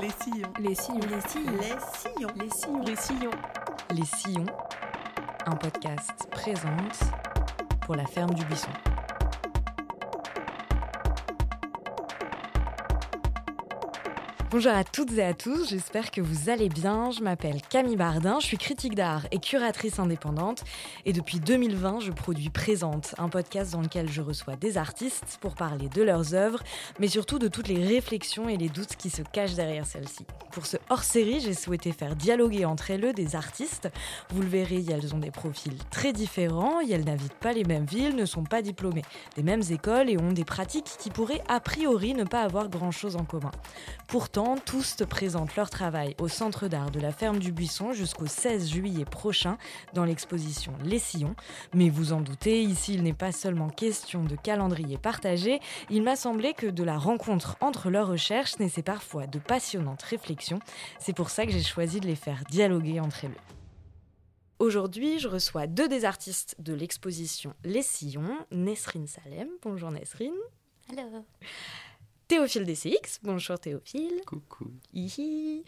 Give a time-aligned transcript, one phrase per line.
[0.00, 0.52] Les sillons.
[0.58, 1.00] Les sillons.
[1.08, 1.52] Les sillons.
[1.60, 2.30] Les sillons.
[2.36, 2.80] Les sillons.
[2.84, 3.30] Les sillons.
[3.90, 4.46] Les Sillons,
[5.46, 7.00] un podcast présente
[7.82, 8.70] pour la ferme du Buisson.
[14.54, 17.10] Bonjour à toutes et à tous, j'espère que vous allez bien.
[17.10, 20.62] Je m'appelle Camille Bardin, je suis critique d'art et curatrice indépendante.
[21.04, 25.56] Et depuis 2020, je produis Présente, un podcast dans lequel je reçois des artistes pour
[25.56, 26.62] parler de leurs œuvres,
[27.00, 30.24] mais surtout de toutes les réflexions et les doutes qui se cachent derrière celles-ci.
[30.54, 33.90] Pour ce hors-série, j'ai souhaité faire dialoguer entre elles des artistes.
[34.30, 38.14] Vous le verrez, elles ont des profils très différents, elles n'habitent pas les mêmes villes,
[38.14, 39.02] ne sont pas diplômées
[39.34, 43.16] des mêmes écoles et ont des pratiques qui pourraient a priori ne pas avoir grand-chose
[43.16, 43.50] en commun.
[44.06, 48.26] Pourtant, tous te présentent leur travail au Centre d'art de la Ferme du Buisson jusqu'au
[48.26, 49.58] 16 juillet prochain
[49.92, 51.34] dans l'exposition Les Sillons.
[51.74, 55.58] Mais vous en doutez, ici il n'est pas seulement question de calendrier partagé,
[55.90, 60.43] il m'a semblé que de la rencontre entre leurs recherches naissait parfois de passionnantes réflexions.
[60.98, 63.36] C'est pour ça que j'ai choisi de les faire dialoguer entre elles.
[64.58, 69.48] Aujourd'hui, je reçois deux des artistes de l'exposition Les Sillons, Nesrine Salem.
[69.62, 70.32] Bonjour Nesrine.
[70.90, 71.24] Hello.
[72.26, 74.22] Théophile DCX, bonjour Théophile.
[74.24, 74.64] Coucou.
[74.94, 75.62] Hihi.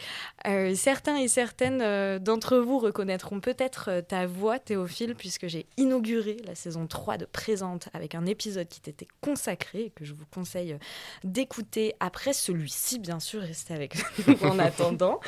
[0.46, 5.66] Euh, certains et certaines euh, d'entre vous reconnaîtront peut-être euh, ta voix Théophile puisque j'ai
[5.76, 10.14] inauguré la saison 3 de Présente avec un épisode qui t'était consacré et que je
[10.14, 10.78] vous conseille
[11.24, 13.94] d'écouter après celui-ci bien sûr, restez avec
[14.26, 15.20] nous en attendant.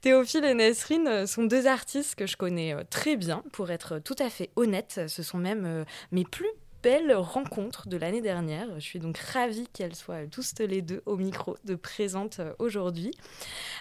[0.00, 4.30] Théophile et Nesrine sont deux artistes que je connais très bien pour être tout à
[4.30, 6.48] fait honnête, ce sont même mes plus
[6.82, 8.66] belle rencontre de l'année dernière.
[8.74, 13.12] Je suis donc ravie qu'elles soient tous les deux au micro de présente euh, aujourd'hui.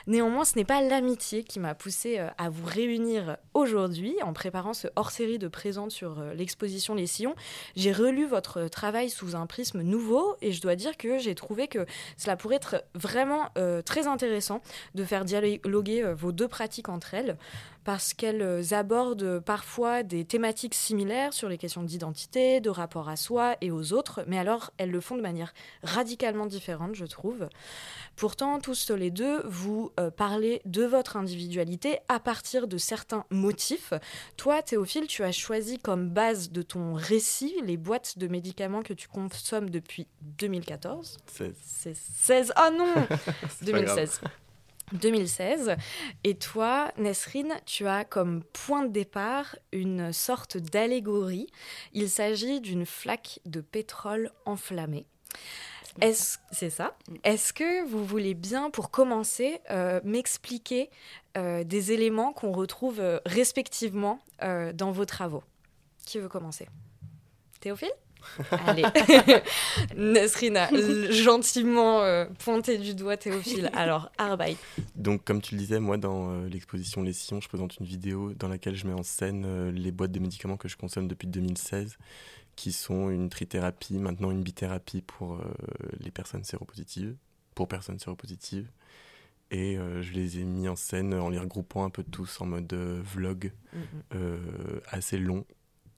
[0.05, 4.73] Néanmoins, ce n'est pas l'amitié qui m'a poussée euh, à vous réunir aujourd'hui en préparant
[4.73, 7.35] ce hors-série de présente sur euh, l'exposition Les Sillons.
[7.75, 11.67] J'ai relu votre travail sous un prisme nouveau et je dois dire que j'ai trouvé
[11.67, 11.85] que
[12.17, 13.49] cela pourrait être vraiment
[13.85, 14.61] très intéressant
[14.95, 17.37] de faire dialoguer vos deux pratiques entre elles
[17.83, 23.15] parce qu'elles euh, abordent parfois des thématiques similaires sur les questions d'identité, de rapport à
[23.15, 25.53] soi et aux autres, mais alors elles le font de manière
[25.83, 27.47] radicalement différente, je trouve.
[28.15, 33.93] Pourtant, tous les deux, vous euh, parlez de votre individualité à partir de certains motifs.
[34.37, 38.93] Toi, Théophile, tu as choisi comme base de ton récit les boîtes de médicaments que
[38.93, 41.17] tu consommes depuis 2014.
[41.25, 42.53] C'est C'est 16.
[42.55, 42.85] Ah non
[43.59, 43.95] c'est pas grave.
[43.95, 44.21] 2016.
[44.93, 45.75] 2016.
[46.23, 51.47] Et toi, Nesrine, tu as comme point de départ une sorte d'allégorie.
[51.93, 55.05] Il s'agit d'une flaque de pétrole enflammée.
[56.51, 56.97] C'est ça?
[57.23, 60.89] Est-ce que vous voulez bien, pour commencer, euh, m'expliquer
[61.37, 64.19] euh, des éléments qu'on retrouve euh, respectivement
[64.73, 65.43] dans vos travaux?
[66.05, 66.67] Qui veut commencer?
[67.59, 67.91] Théophile?
[68.65, 68.83] Allez,
[69.95, 73.69] Nesrine a l- gentiment euh, pointé du doigt Théophile.
[73.73, 74.57] Alors, Arbeit.
[74.95, 78.33] Donc, comme tu le disais, moi, dans euh, l'exposition Les Sillons, je présente une vidéo
[78.33, 81.27] dans laquelle je mets en scène euh, les boîtes de médicaments que je consomme depuis
[81.27, 81.97] 2016,
[82.55, 85.39] qui sont une trithérapie, maintenant une bithérapie pour euh,
[85.99, 87.15] les personnes séropositives,
[87.55, 88.69] pour personnes séropositives.
[89.53, 92.45] Et euh, je les ai mis en scène en les regroupant un peu tous en
[92.45, 93.51] mode vlog
[94.15, 94.37] euh,
[94.87, 95.43] assez long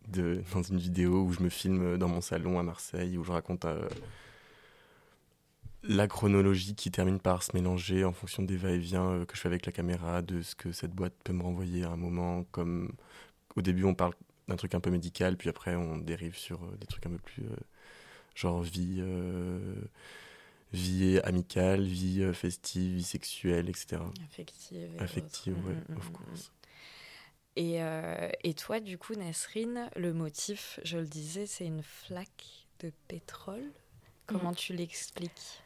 [0.09, 3.31] de, dans une vidéo où je me filme dans mon salon à Marseille, où je
[3.31, 3.87] raconte euh,
[5.83, 9.47] la chronologie qui termine par se mélanger en fonction des va-et-vient euh, que je fais
[9.47, 12.45] avec la caméra, de ce que cette boîte peut me renvoyer à un moment.
[12.51, 12.93] Comme
[13.55, 14.13] au début, on parle
[14.47, 17.17] d'un truc un peu médical, puis après, on dérive sur euh, des trucs un peu
[17.17, 17.55] plus euh,
[18.35, 19.75] genre vie, euh,
[20.71, 24.01] vie amicale, vie festive, vie sexuelle, etc.
[24.25, 24.95] Affective.
[24.95, 26.13] et Affective, ouais, Mm, mm, of mm, mm.
[26.13, 26.51] course.
[27.55, 32.65] Et, euh, et toi, du coup, Nesrine, le motif, je le disais, c'est une flaque
[32.79, 33.71] de pétrole.
[34.25, 35.61] Comment tu l'expliques?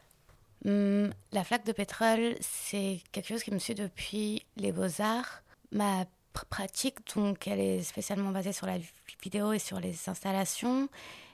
[0.64, 5.42] Hum, la flaque de pétrole, c'est quelque chose qui me suit depuis les beaux-arts.
[5.70, 6.02] Ma
[6.34, 8.90] pr- pratique, donc, elle est spécialement basée sur la vi-
[9.22, 10.88] vidéo et sur les installations.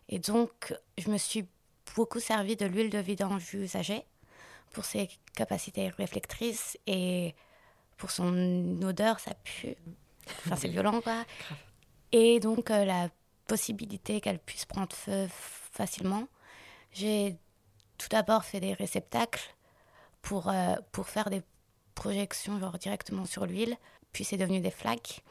[0.08, 1.46] Et donc, je me suis
[1.96, 4.04] beaucoup servi de l'huile de vidange usagée
[4.72, 7.34] pour ses capacités réflectrices et
[7.96, 9.76] pour son odeur, ça pue.
[10.46, 11.24] Enfin, c'est violent, quoi.
[12.12, 13.08] Et donc, euh, la
[13.46, 16.28] possibilité qu'elle puisse prendre feu facilement.
[16.92, 17.36] J'ai
[17.98, 19.54] tout d'abord fait des réceptacles
[20.22, 21.42] pour, euh, pour faire des
[21.94, 23.76] projections genre directement sur l'huile,
[24.12, 25.22] puis c'est devenu des flaques.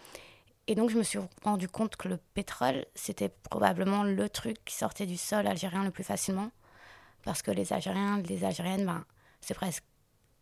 [0.67, 4.75] Et donc je me suis rendu compte que le pétrole, c'était probablement le truc qui
[4.75, 6.51] sortait du sol algérien le plus facilement,
[7.23, 9.05] parce que les Algériens, les Algériennes, ben,
[9.41, 9.83] c'est presque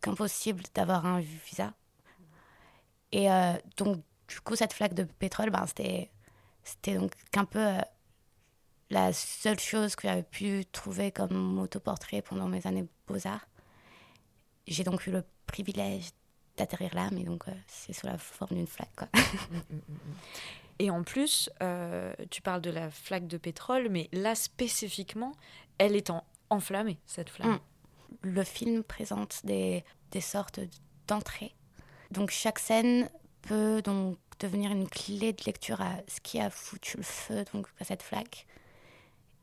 [0.06, 1.74] impossible d'avoir un visa.
[3.12, 6.10] Et euh, donc du coup, cette flaque de pétrole, ben, c'était,
[6.63, 7.81] c'était donc un peu euh,
[8.89, 13.45] la seule chose que j'avais pu trouver comme autoportrait pendant mes années beaux-arts.
[14.68, 16.10] J'ai donc eu le privilège
[16.57, 18.95] d'atterrir là, mais donc c'est sous la forme d'une flaque.
[18.95, 19.07] Quoi.
[19.51, 20.13] Mm, mm, mm,
[20.80, 21.50] et en plus,
[22.31, 25.34] tu parles de la flaque de pétrole, mais là spécifiquement,
[25.77, 27.60] elle est en enflammée, cette flamme.
[28.24, 30.60] Le film présente des, des sortes
[31.07, 31.54] d'entrées.
[32.12, 33.10] Donc chaque scène
[33.42, 37.68] peut donc devenir une clé de lecture à ce qui a foutu le feu donc
[37.80, 38.48] à cette flaque.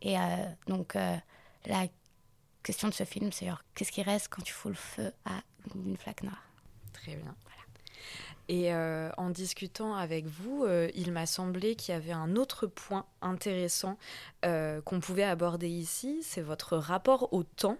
[0.03, 0.21] Et euh,
[0.67, 1.17] donc euh,
[1.67, 1.87] la
[2.62, 5.41] question de ce film, c'est qu'est-ce qui reste quand tu fous le feu à
[5.75, 6.43] une flaque noire?
[6.93, 7.35] Très bien.
[8.50, 13.05] Et euh, en discutant avec vous, il m'a semblé qu'il y avait un autre point
[13.21, 13.99] intéressant
[14.43, 17.77] qu'on pouvait aborder ici, c'est votre rapport au temps.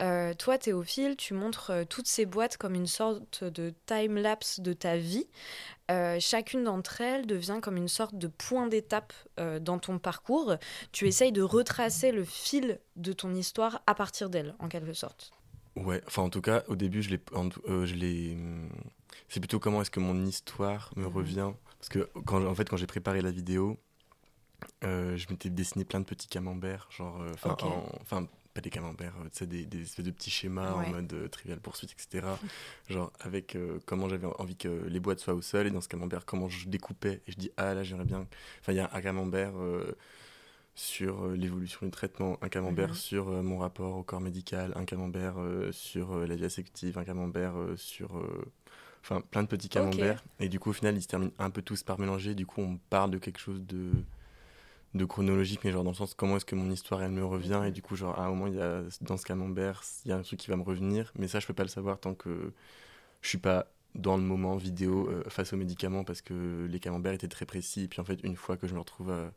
[0.00, 4.72] Euh, toi, Théophile, tu montres euh, toutes ces boîtes comme une sorte de time-lapse de
[4.72, 5.26] ta vie.
[5.90, 9.12] Euh, chacune d'entre elles devient comme une sorte de point d'étape
[9.60, 10.56] dans ton parcours.
[10.92, 15.32] Tu essayes de retracer le fil de ton histoire à partir d'elle, en quelque sorte.
[15.76, 18.36] Ouais, enfin en tout cas, au début, je l'ai...
[19.28, 21.12] C'est plutôt comment est-ce que mon histoire me mhm.
[21.12, 21.52] revient.
[21.78, 23.78] Parce que quand, en fait, quand j'ai préparé la vidéo,
[24.82, 28.28] je m'étais dessiné plein de petits camemberts, genre, enfin,
[28.60, 31.92] pas des camemberts, euh, des, des espèces de petits schémas en mode euh, trivial poursuite,
[31.92, 32.26] etc.
[32.88, 35.88] Genre avec euh, comment j'avais envie que les boîtes soient au sol et dans ce
[35.88, 38.26] camembert, comment je découpais et je dis ah là j'aimerais bien.
[38.60, 39.52] Enfin, il y a un camembert
[40.74, 42.94] sur l'évolution du traitement, un camembert mhm.
[42.94, 45.36] sur mon rapport au corps médical, un camembert
[45.72, 48.22] sur la vie affective, un camembert sur.
[49.02, 50.22] Enfin, plein de petits camemberts.
[50.40, 52.34] Et du coup, au final, ils se terminent un peu tous par mélanger.
[52.34, 53.92] Du coup, on parle de quelque chose de
[54.94, 57.62] de chronologique, mais genre dans le sens comment est-ce que mon histoire elle me revient?
[57.66, 60.12] Et du coup genre à un moment il y a dans ce camembert il y
[60.12, 62.14] a un truc qui va me revenir, mais ça je peux pas le savoir tant
[62.14, 62.52] que
[63.22, 67.12] je suis pas dans le moment vidéo euh, face aux médicaments parce que les camemberts
[67.14, 67.84] étaient très précis.
[67.84, 69.32] Et puis en fait une fois que je me retrouve à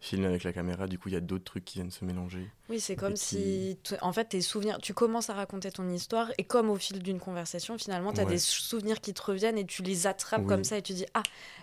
[0.00, 2.48] filmer avec la caméra, du coup il y a d'autres trucs qui viennent se mélanger.
[2.68, 6.44] Oui, c'est comme si, en fait, tes souvenirs, tu commences à raconter ton histoire et
[6.44, 9.82] comme au fil d'une conversation, finalement, tu as des souvenirs qui te reviennent et tu
[9.82, 11.22] les attrapes comme ça et tu dis Ah,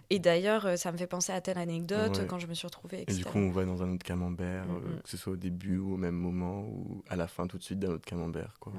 [0.09, 3.05] et d'ailleurs, euh, ça me fait penser à telle anecdote quand je me suis retrouvée.
[3.07, 5.37] Et du coup, on va dans un autre camembert, mm, euh, que ce soit au
[5.37, 8.55] début ou au même moment ou à la fin tout de suite d'un autre camembert.
[8.59, 8.73] Quoi.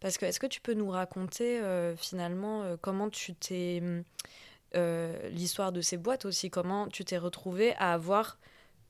[0.00, 3.82] Parce que est-ce que tu peux nous raconter euh, finalement comment tu t'es.
[5.30, 8.38] l'histoire de ces boîtes aussi, comment tu t'es retrouvé à avoir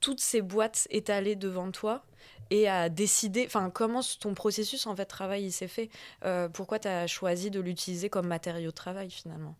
[0.03, 2.03] toutes ces boîtes étalées devant toi
[2.49, 5.89] et à décider, enfin comment ton processus en fait travail il s'est fait,
[6.25, 9.55] euh, pourquoi tu as choisi de l'utiliser comme matériau de travail finalement?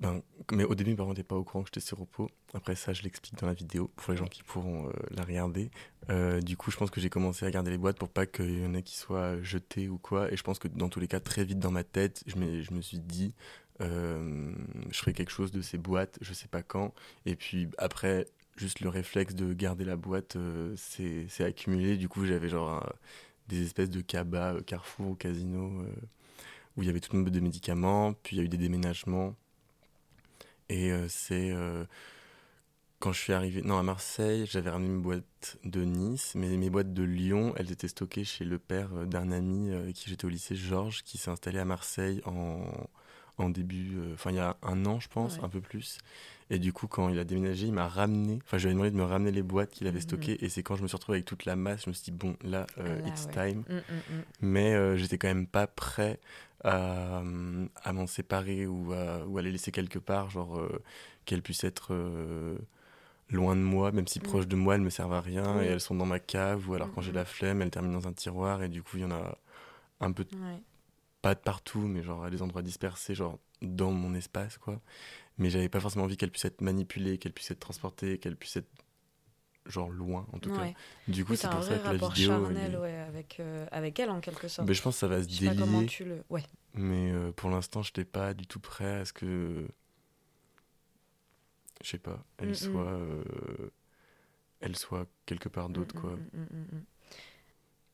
[0.00, 2.28] Ben, mais au début, par contre, pas au courant que j'étais sur repos.
[2.52, 5.70] Après ça, je l'explique dans la vidéo pour les gens qui pourront euh, la regarder.
[6.10, 8.60] Euh, du coup, je pense que j'ai commencé à garder les boîtes pour pas qu'il
[8.62, 10.32] y en ait qui soient jetés ou quoi.
[10.32, 12.72] Et je pense que dans tous les cas, très vite dans ma tête, je, je
[12.72, 13.34] me suis dit,
[13.80, 14.52] je
[14.92, 16.92] ferai quelque chose de ces boîtes, je sais pas quand.
[17.26, 18.26] Et puis après,
[18.58, 21.96] juste le réflexe de garder la boîte euh, c'est accumulé.
[21.96, 22.92] Du coup, j'avais genre
[23.48, 25.94] des espèces de cabas, euh, Carrefour ou Casino, euh,
[26.76, 28.12] où il y avait tout le monde de médicaments.
[28.22, 29.34] Puis il y a eu des déménagements.
[30.70, 31.54] Et c'est
[32.98, 36.68] quand je suis arrivé, non, à Marseille, j'avais ramené une boîte de Nice, mais mes
[36.68, 40.28] boîtes de Lyon, elles étaient stockées chez le père d'un ami avec qui j'étais au
[40.28, 42.70] lycée, Georges, qui s'est installé à Marseille en,
[43.38, 46.00] en début, enfin il y a un an, je pense, un peu plus.
[46.50, 48.90] Et du coup, quand il a déménagé, il m'a ramené, enfin, je lui ai demandé
[48.90, 50.02] de me ramener les boîtes qu'il avait mhm.
[50.02, 50.44] stockées.
[50.44, 52.10] Et c'est quand je me suis retrouvé avec toute la masse, je me suis dit,
[52.10, 53.64] bon, là, euh, it's time.
[53.68, 54.22] Mm, mm, mm.
[54.40, 56.18] Mais euh, j'étais quand même pas prêt
[56.64, 57.22] à,
[57.84, 60.82] à m'en séparer ou à, ou à, les laisser quelque part, genre euh,
[61.26, 61.94] qu'elles puissent être
[63.30, 65.80] loin de moi, même si proches de moi, elles me servent à rien et elles
[65.80, 66.66] sont dans ma cave.
[66.68, 69.02] Ou alors quand j'ai la flemme, elles terminent dans un tiroir et du coup, il
[69.02, 69.36] y en a
[70.00, 70.24] un peu.
[71.20, 74.80] Pas de partout, mais genre à des endroits dispersés, genre dans mon espace, quoi
[75.38, 78.56] mais j'avais pas forcément envie qu'elle puisse être manipulée, qu'elle puisse être transportée, qu'elle puisse
[78.56, 78.68] être
[79.66, 80.72] genre loin en tout cas.
[81.06, 84.20] Du coup, c'est pour ça que la vidéo charnel, ouais, avec euh, avec elle en
[84.20, 84.66] quelque sorte.
[84.66, 85.86] Mais je pense que ça va se délier.
[85.86, 86.22] tu le...
[86.30, 86.42] ouais.
[86.74, 89.68] Mais euh, pour l'instant, je n'étais pas du tout prêt à ce que
[91.82, 92.54] je sais pas, elle mm, mm.
[92.54, 93.70] soit euh,
[94.60, 96.18] elle soit quelque part d'autre mm, quoi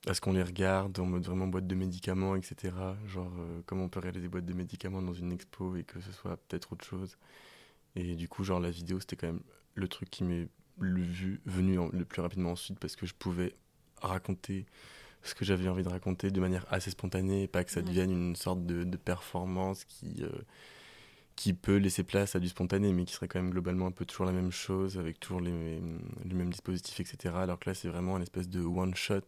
[0.07, 2.75] est-ce qu'on les regarde en mode vraiment boîte de médicaments, etc.
[3.07, 6.13] Genre, euh, comment on peut des boîtes de médicaments dans une expo et que ce
[6.13, 7.17] soit peut-être autre chose.
[7.97, 9.43] Et du coup, genre, la vidéo, c'était quand même
[9.75, 13.55] le truc qui m'est venu le plus rapidement ensuite parce que je pouvais
[14.03, 14.67] raconter
[15.23, 18.11] ce que j'avais envie de raconter de manière assez spontanée et pas que ça devienne
[18.11, 20.29] une sorte de, performance qui, euh,
[21.37, 24.05] qui peut laisser place à du spontané, mais qui serait quand même globalement un peu
[24.05, 25.81] toujours la même chose, avec toujours les,
[26.25, 27.35] les mêmes dispositifs, etc.
[27.37, 29.23] Alors que là, c'est vraiment une espèce de one-shot.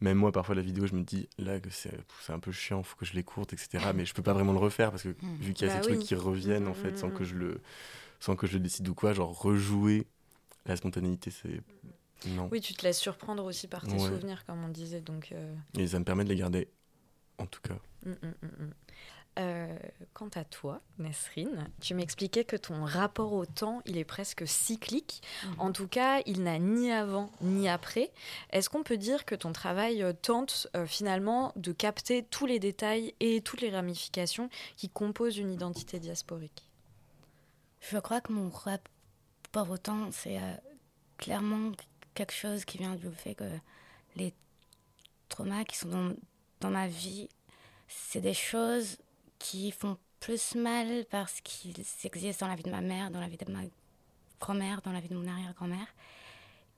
[0.00, 3.04] Même moi, parfois, la vidéo, je me dis, là, c'est un peu chiant, faut que
[3.04, 3.84] je les courte, etc.
[3.94, 5.36] Mais je peux pas vraiment le refaire, parce que hmm.
[5.40, 7.60] vu qu'il y a bah ces trucs qui reviennent, en fait, sans que je le,
[8.20, 10.06] sans que je le décide ou quoi, genre rejouer
[10.66, 11.62] la spontanéité, c'est...
[12.26, 12.48] Non.
[12.50, 15.00] Oui, tu te laisses surprendre aussi par tes souvenirs, comme on disait.
[15.00, 15.54] Donc, euh.
[15.78, 16.68] Et ça me permet de les garder,
[17.38, 17.76] en tout cas.
[19.38, 19.78] Hum,
[20.14, 21.70] quant à toi, Nesrine.
[21.80, 25.22] Tu m'expliquais que ton rapport au temps, il est presque cyclique.
[25.44, 25.54] Mhm.
[25.58, 28.10] En tout cas, il n'a ni avant ni après.
[28.50, 32.58] Est-ce qu'on peut dire que ton travail euh, tente euh, finalement de capter tous les
[32.58, 36.68] détails et toutes les ramifications qui composent une identité diasporique?
[37.80, 40.54] Je crois que mon rapport au temps, c'est euh,
[41.16, 41.72] clairement
[42.14, 43.44] quelque chose qui vient du fait que
[44.16, 44.34] les
[45.28, 46.12] traumas qui sont dans,
[46.60, 47.28] dans ma vie,
[47.86, 48.98] c'est des choses
[49.38, 53.28] qui font plus mal parce qu'ils existent dans la vie de ma mère, dans la
[53.28, 53.60] vie de ma
[54.40, 55.86] grand-mère, dans la vie de mon arrière-grand-mère.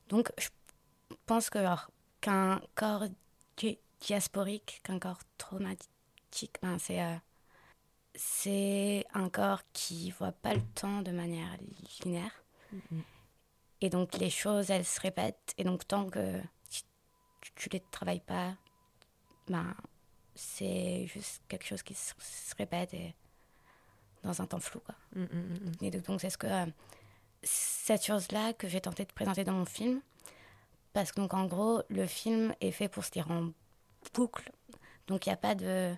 [0.09, 0.49] Donc, je
[1.27, 1.59] pense que
[2.21, 3.05] qu'un corps
[4.01, 7.17] diasporique, qu'un corps traumatique, ben c'est euh,
[8.15, 11.57] c'est un corps qui voit pas le temps de manière
[12.05, 12.45] linéaire.
[12.75, 13.03] Mm-hmm.
[13.83, 15.55] Et donc les choses, elles se répètent.
[15.59, 16.41] Et donc tant que
[16.71, 18.55] tu, ne les travailles pas,
[19.49, 19.75] ben
[20.41, 22.15] c'est juste quelque chose qui se,
[22.57, 23.15] répète et
[24.23, 24.81] dans un temps flou.
[24.81, 24.95] Quoi.
[25.15, 26.67] Mm, mm, mm, et donc, c'est ce que euh,
[27.43, 30.01] cette chose-là que j'ai tenté de présenter dans mon film.
[30.93, 33.51] Parce que, donc, en gros, le film est fait pour se dire en
[34.15, 34.51] boucle.
[35.09, 35.95] Donc, il n'y a pas de,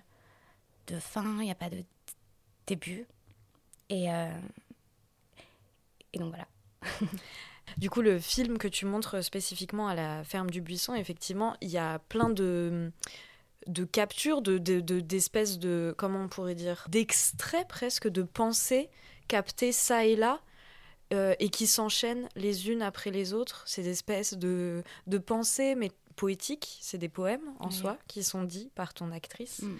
[0.87, 1.83] de fin, il n'y a pas de
[2.67, 3.07] début.
[3.89, 4.39] Et, euh,
[6.11, 6.47] et donc, voilà.
[7.77, 11.69] Du coup, le film que tu montres spécifiquement à la ferme du buisson, effectivement, il
[11.69, 12.91] y a plein de
[13.67, 18.89] de capture, de, d'espèces de, comment on pourrait dire, d'extraits presque, de pensées
[19.27, 20.41] captées ça et là,
[21.13, 23.63] euh, et qui s'enchaînent les unes après les autres.
[23.67, 28.71] Ces espèces de, de pensées, mais poétiques, c'est des poèmes en soi, qui sont dits
[28.75, 29.77] par ton actrice, mm.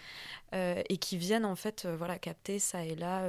[0.53, 3.27] euh, et qui viennent en fait euh, voilà, capter ça et là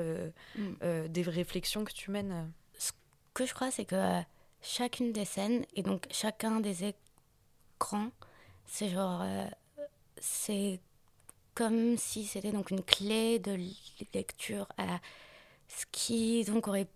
[0.56, 1.08] mm.
[1.08, 2.50] des réflexions que tu mènes.
[2.78, 2.92] Ce
[3.32, 4.20] que je crois, c'est que
[4.60, 8.10] chacune des scènes, et donc chacun des écrans,
[8.66, 9.22] c'est genre
[10.20, 10.80] c'est
[11.54, 13.58] comme si c'était donc une clé de
[14.12, 14.98] lecture à
[15.68, 16.88] ce qui donc aurait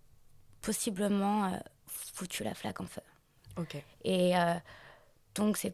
[0.61, 1.57] possiblement euh,
[1.87, 3.01] foutu la flaque en feu.
[3.57, 3.77] Ok.
[4.03, 4.55] Et euh,
[5.35, 5.73] donc c'est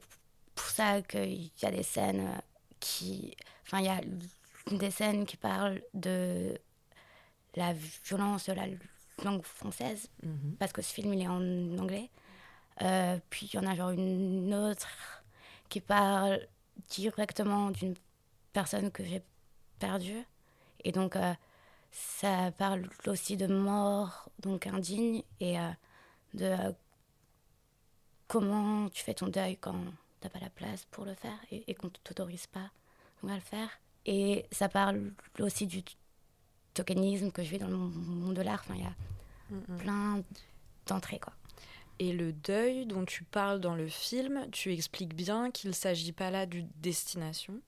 [0.53, 2.39] pour ça qu'il y a des scènes euh,
[2.79, 4.01] qui, enfin il y a
[4.77, 6.59] des scènes qui parlent de
[7.55, 8.67] la violence de la
[9.23, 10.55] langue française mhm.
[10.59, 12.09] parce que ce film il est en anglais.
[13.29, 14.89] puis il y en a genre une autre
[15.69, 16.47] qui parle
[16.89, 17.95] directement d'une
[18.53, 19.21] personne que j'ai
[19.79, 20.23] perdue.
[20.83, 21.33] Et donc, euh,
[21.91, 25.69] ça parle aussi de mort, donc indigne, et euh,
[26.33, 26.71] de euh,
[28.27, 29.75] comment tu fais ton deuil quand
[30.19, 32.71] t'as pas la place pour le faire et, qu'on ne t'autorise pas
[33.27, 33.69] à le faire.
[34.05, 35.83] Et ça parle aussi du
[36.73, 38.61] tokenisme que je vis dans le monde de l'art.
[38.63, 38.93] Enfin, il y a
[39.49, 39.77] mm, mm.
[39.77, 40.23] plein
[40.85, 41.33] d'entrées, quoi.
[41.99, 46.11] Et le deuil dont tu parles dans le film, tu expliques bien qu'il ne s'agit
[46.11, 47.59] pas là d'une destination,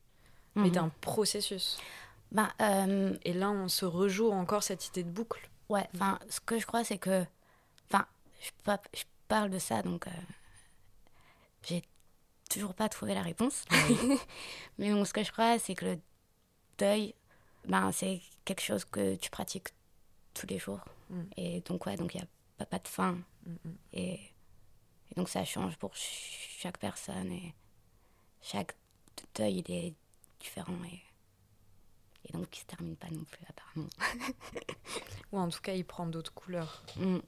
[0.56, 0.72] mais mhm.
[0.72, 1.78] d'un processus.
[2.32, 5.50] Ben, euh, Et là, on se rejoue encore cette idée de boucle.
[5.70, 7.26] Ouais, enfin, ce que je crois, c'est que.
[7.90, 8.06] Enfin,
[8.42, 10.08] je, je, parle de ça, donc.
[10.08, 10.12] Euh,
[11.64, 11.84] j'ai
[12.50, 13.66] toujours pas trouvé la réponse.
[14.78, 16.00] mais donc, ce que je crois, c'est que le
[16.78, 17.14] deuil,
[17.66, 19.70] ben, c'est quelque chose que tu pratiques
[20.34, 20.84] tous les jours.
[21.10, 21.22] Mm.
[21.38, 23.18] Et donc, ouais, donc il n'y a pas, pas de fin.
[23.94, 24.20] Et,
[25.16, 27.56] donc ça change pour chaque personne et
[28.42, 28.76] chaque
[29.36, 29.94] deuil il est
[30.40, 31.02] différent et,
[32.26, 33.90] et donc il se termine pas non plus apparemment.
[35.32, 36.84] Ou en tout cas il prend d'autres couleurs.
[36.98, 37.20] Mm.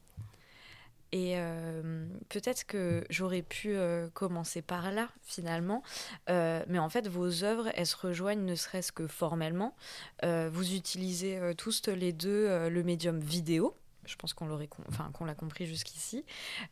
[1.12, 5.82] Et euh, peut-être que j'aurais pu euh, commencer par là, finalement.
[6.30, 9.76] Euh, mais en fait, vos œuvres, elles se rejoignent ne serait-ce que formellement.
[10.24, 13.76] vous utilisez tous les deux le médium vidéo
[14.10, 16.26] je pense qu'on l'aurait, enfin qu'on l'a compris jusqu'ici.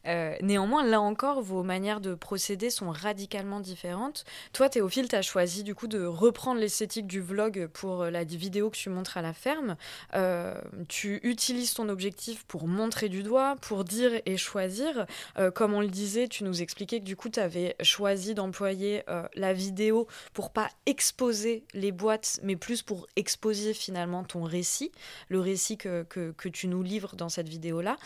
[0.08, 4.26] Euh, néanmoins, là encore, vos manières de procéder sont radicalement différentes.
[4.54, 8.24] Toi, Théophile, tu as choisi du coup de reprendre l'esthétique du vlog pour euh, la
[8.24, 9.78] vidéo que tu montres à la ferme.
[10.16, 15.06] Euh, tu utilises ton objectif pour montrer du doigt, pour dire et choisir.
[15.54, 19.04] comme on le disait, tu nous expliquais que du coup, tu avais choisi d'employer
[19.36, 24.92] la vidéo pour pas exposer les boîtes, mais plus pour exposer finalement ton récit,
[25.30, 27.98] le récit que, que, que tu nous livres dans cette vidéo-là.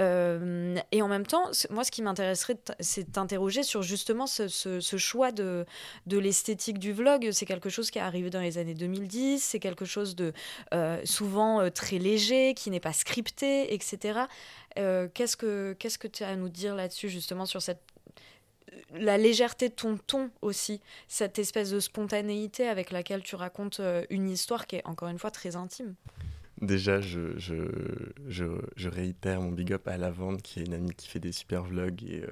[0.00, 5.32] Euh, et en même temps, moi, ce qui m'intéresserait, c'est d'interroger sur justement ce, choix
[5.32, 5.66] de,
[6.06, 7.30] l'esthétique du vlog.
[7.32, 10.32] C'est quelque chose qui est arrivé dans les années 2010, c'est quelque chose de
[10.72, 14.20] euh, souvent euh, très léger, qui n'est pas scripté, etc.
[14.76, 17.80] qu'est-ce que qu'est-ce que tu as à nous dire là-dessus, justement, sur cette
[18.92, 24.28] la légèreté de ton ton aussi, cette espèce de spontanéité avec laquelle tu racontes une
[24.28, 25.94] histoire qui est encore une fois très intime?
[26.64, 27.54] Déjà, je, je,
[28.26, 28.44] je,
[28.76, 31.62] je, réitère mon big up à Lavande, qui est une amie qui fait des super
[31.64, 32.28] vlogs et euh,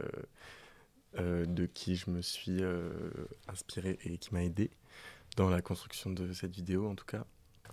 [1.19, 2.91] euh, de qui je me suis euh,
[3.49, 4.71] inspiré et qui m'a aidé
[5.37, 7.25] dans la construction de cette vidéo, en tout cas.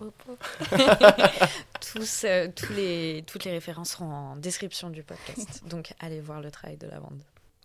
[1.80, 2.24] Tous,
[2.56, 5.62] tous les, toutes les références seront en description du podcast.
[5.68, 7.20] Donc allez voir le travail de la bande.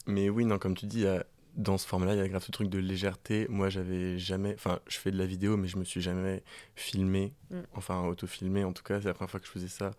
[0.05, 1.25] Mais oui, non, comme tu dis, il y a-
[1.55, 3.47] dans ce format-là, il y a grave ce truc de légèreté.
[3.50, 4.53] Moi, j'avais jamais.
[4.55, 6.43] Enfin, je fais de la vidéo, mais je me suis jamais
[6.75, 7.33] filmé.
[7.50, 7.59] Mm.
[7.74, 9.91] Enfin, auto-filmé, en tout cas, c'est la première fois que je faisais ça.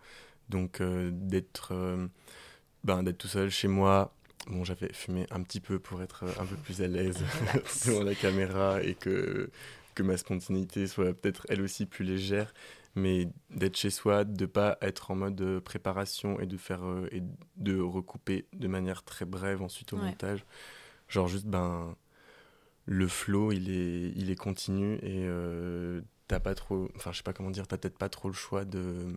[0.49, 2.07] Donc, euh, d'être euh,
[2.85, 4.13] ben, d'être tout seul chez moi.
[4.49, 7.19] Bon, j'avais fumé un petit peu pour être euh, un peu plus à l'aise
[7.87, 9.51] devant la caméra et que,
[9.95, 12.53] que ma spontanéité soit peut-être elle aussi plus légère.
[12.95, 17.23] Mais d'être chez soi, de pas être en mode préparation et de faire euh, et
[17.57, 20.05] de recouper de manière très brève ensuite au Ouais.
[20.05, 20.45] montage.
[21.09, 21.95] Genre juste ben
[22.87, 27.23] le flow il est il est continu et euh, t'as pas trop enfin je sais
[27.23, 29.13] pas comment dire t'as peut-être pas trop le choix de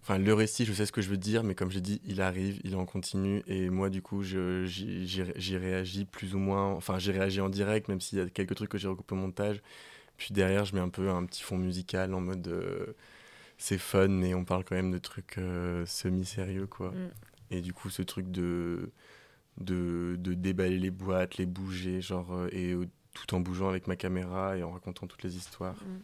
[0.00, 2.20] enfin le récit je sais ce que je veux dire mais comme j'ai dit il
[2.20, 6.72] arrive il est en continu et moi du coup je j'y réagis plus ou moins
[6.72, 9.18] enfin j'ai réagi en direct même s'il y a quelques trucs que j'ai recoupé au
[9.18, 9.60] montage
[10.16, 12.94] puis derrière je mets un peu un petit fond musical en mode euh,
[13.58, 17.10] c'est fun mais on parle quand même de trucs euh, semi sérieux quoi Mm.
[17.52, 18.90] et du coup ce truc de
[19.58, 23.86] de, de déballer les boîtes, les bouger, genre, euh, et euh, tout en bougeant avec
[23.86, 25.76] ma caméra et en racontant toutes les histoires.
[25.84, 25.98] Mm.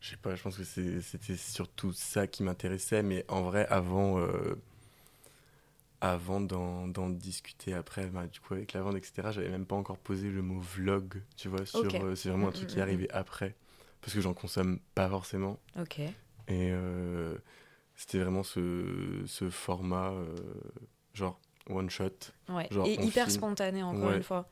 [0.00, 4.18] Je sais pas, je pense que c'était surtout ça qui m'intéressait, mais en vrai, avant,
[4.18, 4.54] euh,
[6.00, 9.96] avant d'en discuter après, bah, du coup, avec la vente, etc., j'avais même pas encore
[9.98, 12.78] posé le mot vlog, tu vois, sur, euh, c'est vraiment un Mm, truc mm, qui
[12.78, 13.54] est arrivé après,
[14.02, 15.58] parce que j'en consomme pas forcément.
[15.80, 16.00] Ok.
[16.00, 16.12] Et
[16.50, 17.38] euh,
[17.96, 20.12] c'était vraiment ce, ce format,
[21.14, 21.40] genre
[21.70, 22.10] one shot.
[22.48, 22.68] Ouais.
[22.70, 23.38] Genre, Et hyper filme.
[23.38, 24.16] spontané, encore Ouais.
[24.16, 24.48] une fois.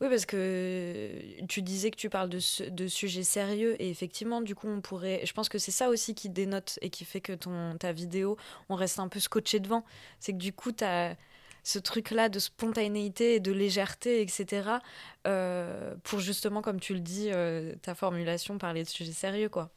[0.00, 1.10] Oui, parce que
[1.48, 4.82] tu disais que tu parles de, su- de sujets sérieux et effectivement, du coup, on
[4.82, 5.22] pourrait.
[5.24, 8.36] Je pense que c'est ça aussi qui dénote et qui fait que ton, ta vidéo,
[8.68, 9.84] on reste un peu scotché devant.
[10.20, 11.16] C'est que du coup, tu as
[11.62, 14.68] ce truc-là de spontanéité et de légèreté, etc.
[15.26, 19.70] euh, pour justement, comme tu le dis, euh, ta formulation, parler de sujets sérieux, quoi.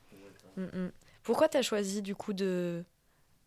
[0.58, 0.92] Mm, mm.
[1.24, 2.84] Pourquoi tu as choisi, du coup, de.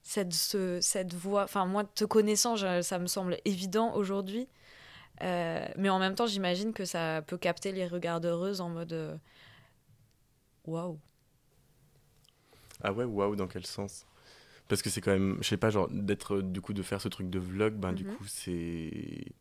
[0.03, 4.49] Cette, ce- cette voix, enfin moi te connaissant, je- ça me semble évident aujourd'hui,
[5.23, 9.17] euh, mais en même temps, j'imagine que ça peut capter les regardeuses en mode euh,
[10.65, 10.99] waouh.
[12.83, 14.07] Ah ouais, waouh, dans quel sens?
[14.69, 17.09] Parce que c'est quand même, je sais pas, genre, d'être, du coup, de faire ce
[17.09, 18.07] truc de vlog, ben du Mhm.
[18.07, 19.33] coup, c'est.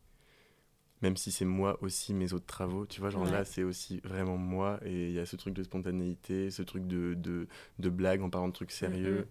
[1.02, 3.26] Même si c'est moi aussi, mes autres travaux, tu vois, genre Ouais.
[3.26, 6.86] là, c'est aussi vraiment moi, et il y a ce truc de spontanéité, ce truc
[6.86, 7.48] de, de,
[7.80, 9.26] de blague en parlant de trucs sérieux.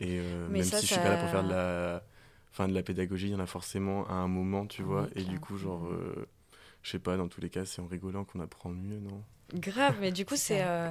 [0.00, 2.02] Et euh, même ça, si je suis pas là pour faire de la,
[2.52, 5.22] enfin, de la pédagogie, il y en a forcément à un moment, tu vois, et
[5.22, 6.28] du coup, genre, euh,
[6.82, 9.22] je sais pas, dans tous les cas, c'est en rigolant qu'on apprend mieux, non?
[9.54, 10.90] Grave, mais du coup, c'est euh,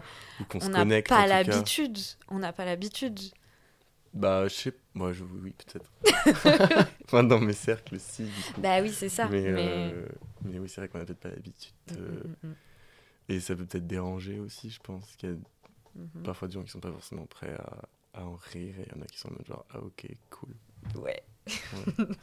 [0.62, 1.98] on n'a pas l'habitude.
[2.30, 3.20] On n'a pas l'habitude.
[4.14, 5.26] Bah, je sais, moi, je...
[5.26, 5.92] oui, peut-être.
[7.04, 8.26] enfin, dans mes cercles, si.
[8.58, 9.28] Bah oui, c'est ça.
[9.28, 10.08] mais, mais- euh,
[10.46, 11.74] mais oui, c'est vrai qu'on n'a peut-être pas l'habitude.
[11.92, 12.56] Mm, euh, mm, mm,
[13.28, 15.18] Et ça peut peut-être déranger aussi, je pense.
[15.18, 15.40] Qu'il y a mm,
[16.16, 16.24] mm.
[16.24, 19.00] parfois des gens qui sont pas forcément prêts à, à en rire et il y
[19.00, 20.56] en a qui sont en mode genre, ah ok, cool.
[21.04, 21.24] Ouais.
[21.48, 22.06] Ouais.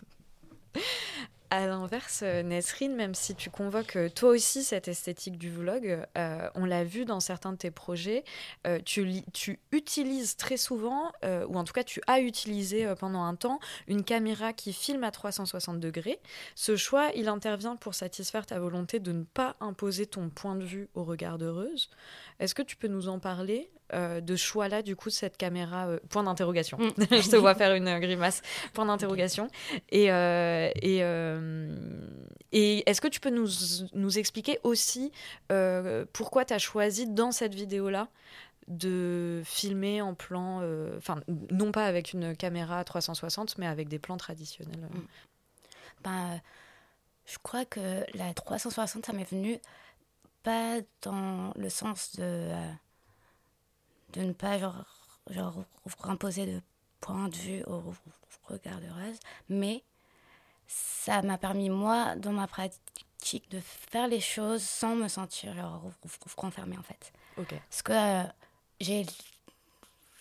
[1.54, 6.02] À l'inverse, euh, Nesrine, même si tu convoques euh, toi aussi cette esthétique du vlog,
[6.16, 8.24] euh, on l'a vu dans certains de tes projets,
[8.66, 12.90] euh, tu, li- tu utilises très souvent, euh, ou en tout cas tu as utilisé
[12.98, 16.20] pendant un temps, une caméra qui filme à 360 degrés.
[16.54, 20.64] Ce choix, il intervient pour satisfaire ta volonté de ne pas imposer ton point de
[20.64, 21.90] vue au regard d'heureuse.
[22.40, 25.86] Est-ce que tu peux nous en parler euh, de choix-là, du coup, de cette caméra
[25.86, 26.78] euh, Point d'interrogation.
[26.78, 26.90] Mm.
[27.10, 28.42] Je te vois faire une euh, grimace.
[28.74, 29.48] Point d'interrogation.
[29.90, 30.98] Et, et,
[32.52, 33.48] et est-ce que tu peux nous,
[33.94, 35.12] nous expliquer aussi
[36.12, 38.08] pourquoi tu as choisi dans cette vidéo-là
[38.68, 40.62] de filmer en plan,
[40.96, 45.00] enfin, non pas avec une caméra 360, mais avec des plans traditionnels Mm.
[46.02, 46.38] Ben, euh,
[47.26, 49.58] je crois que la 360, ça m'est venu
[50.42, 52.72] pas dans le sens de, euh,
[54.12, 54.84] de ne pas genre,
[55.30, 55.64] genre
[56.04, 56.60] imposer de
[57.00, 57.82] point de vue au
[58.48, 58.86] regard de
[59.48, 59.82] mais
[60.66, 65.90] ça m'a permis, moi, dans ma pratique, de faire les choses sans me sentir genre,
[66.36, 67.12] renfermée, en fait.
[67.36, 67.54] Ok.
[67.68, 68.22] Parce que euh,
[68.80, 69.06] j'ai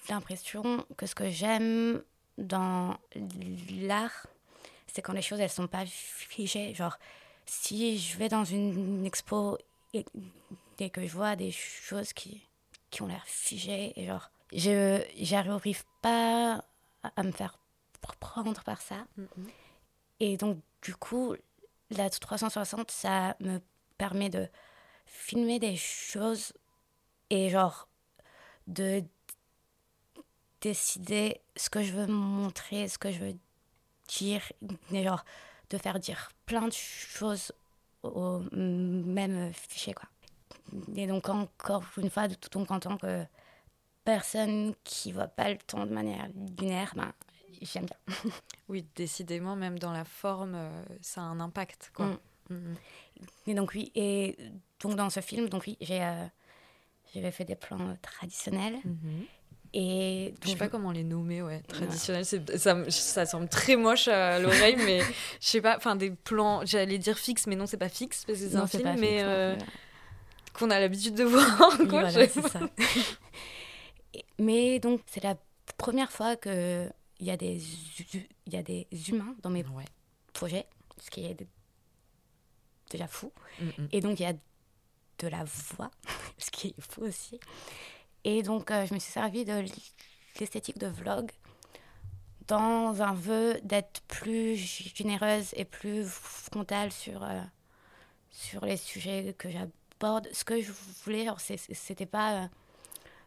[0.09, 2.03] l'impression que ce que j'aime
[2.37, 2.97] dans
[3.81, 4.27] l'art,
[4.87, 6.73] c'est quand les choses, elles sont pas figées.
[6.73, 6.97] Genre,
[7.45, 9.57] si je vais dans une expo
[9.93, 10.05] et,
[10.79, 12.41] et que je vois des choses qui,
[12.91, 16.63] qui ont l'air figées, et genre, je j'arrive pas
[17.03, 17.57] à, me faire
[18.03, 19.07] pr- prendre par ça.
[19.17, 19.49] Mhm.
[20.19, 21.35] Et donc, du coup,
[21.89, 23.59] la 360, ça me
[23.97, 24.47] permet de
[25.05, 26.53] filmer des choses
[27.29, 27.87] et genre
[28.67, 29.03] de
[30.61, 33.35] décider ce que je veux montrer, ce que je veux
[34.07, 34.41] dire,
[34.91, 35.25] et genre
[35.69, 37.51] de faire dire plein de choses
[38.03, 40.09] au même fichier quoi.
[40.95, 43.25] Et donc, encore une fois, donc en tant que
[44.03, 46.27] personne qui voit pas le temps de manière
[46.59, 47.13] linéaire, ben,
[47.61, 48.31] j'aime bien.
[48.69, 51.91] oui, décidément, même dans la forme, euh, ça a un impact.
[51.93, 52.07] Quoi.
[52.07, 52.17] Mm.
[52.49, 52.75] Mm, mm.
[53.47, 54.37] Et donc, oui, et
[54.81, 56.25] donc dans ce film, donc oui, j'ai euh,
[57.13, 58.77] j'avais fait des plans traditionnels.
[58.85, 59.25] Mm-hmm.
[59.73, 61.61] Et je sais pas comment les nommer, ouais.
[61.61, 64.99] Traditionnels, ça, ça semble très moche à l'oreille, mais
[65.39, 68.39] je sais pas, enfin des plans, j'allais dire fixes, mais non, c'est pas fixe parce
[68.39, 69.55] que c'est un film, mais euh,
[70.53, 71.77] qu'on a l'habitude de voir.
[71.89, 72.59] Quoi, c'est ça.
[74.39, 75.35] mais donc, c'est la
[75.77, 77.61] première fois qu'il y, a des,
[78.47, 79.65] y a des humains dans mes
[80.33, 80.65] projets,
[80.99, 81.37] ce qui est
[82.89, 83.31] déjà fou.
[83.59, 83.87] Mm, mm.
[83.91, 85.91] Et donc, il y a de la voix,
[86.37, 87.39] ce qui est fou aussi.
[88.23, 89.63] Et donc, euh, je me suis servi de
[90.39, 91.31] l'esthétique de vlog
[92.47, 97.41] dans un vœu d'être plus généreuse et plus frontale sur, euh,
[98.29, 99.71] sur les sujets que j'aborde.
[100.31, 100.71] Ce que je
[101.03, 102.47] voulais, c'était pas euh,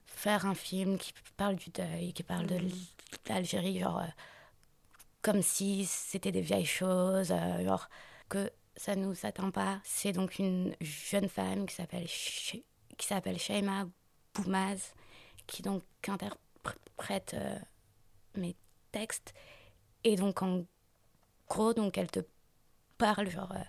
[0.06, 3.28] faire un film qui parle du deuil, qui parle de mm-hmm.
[3.28, 4.02] l'Algérie, genre
[5.22, 7.28] comme si c'était des vieilles choses,
[7.64, 7.88] genre
[8.28, 9.80] que ça nous atteint pas.
[9.84, 13.86] C'est donc une jeune femme qui s'appelle qui s'appelle Shaima
[14.34, 14.94] Boumaz,
[15.46, 17.58] qui donc interprète euh,
[18.36, 18.56] mes
[18.92, 19.34] textes.
[20.04, 20.64] Et donc, en
[21.48, 22.20] gros, donc, elle te
[22.98, 23.64] parle, genre, euh,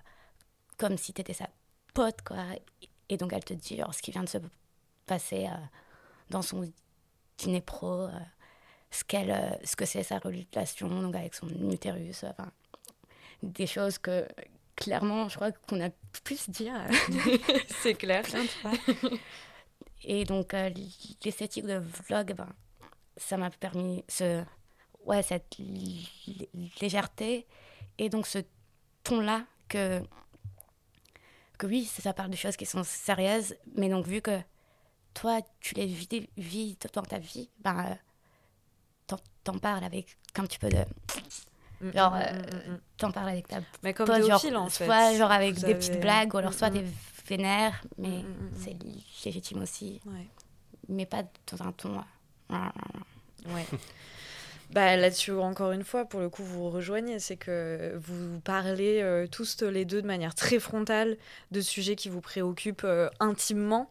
[0.77, 1.49] comme si tu étais sa
[1.93, 2.43] pote, quoi.
[3.09, 4.37] Et donc, elle te dit, genre, ce qui vient de se
[5.05, 5.57] passer euh,
[6.29, 6.71] dans son
[7.37, 8.07] dîner pro,
[8.91, 12.51] ce, qu'elle, ce que c'est sa relation, donc, avec son utérus, enfin,
[13.43, 14.27] des choses que,
[14.75, 15.89] clairement, je crois qu'on a
[16.23, 16.73] plus dire.
[17.81, 18.23] c'est clair.
[20.03, 20.69] Et donc, euh,
[21.23, 22.49] l'esthétique de vlog, ben,
[23.17, 24.43] ça m'a permis ce,
[25.05, 25.57] ouais, cette
[26.81, 27.47] légèreté
[27.97, 28.39] et donc ce
[29.03, 30.01] ton-là que,
[31.57, 34.39] que oui, ça, parle de choses qui sont sérieuses, mais donc vu que
[35.13, 37.97] toi, tu les vis, vis dans ta vie, ben,
[39.11, 40.77] euh, t'en parles avec un petit peu de...
[41.81, 44.85] Mm, genre, mm, euh, t'en parles avec ta Mais comme pote, genre, en fait.
[44.85, 46.85] Soit genre avec des petites blagues, ou alors soit des
[47.27, 48.51] vénère, mais mm, mm, mm,
[49.15, 50.01] c'est légitime aussi.
[50.87, 52.03] Mais pas dans un ton.
[52.49, 53.65] Ouais.
[54.71, 57.19] Bah, Là-dessus, encore une fois, pour le coup, vous rejoignez.
[57.19, 61.17] C'est que vous parlez euh, tous les deux de manière très frontale
[61.51, 63.89] de sujets qui vous préoccupent euh, intimement.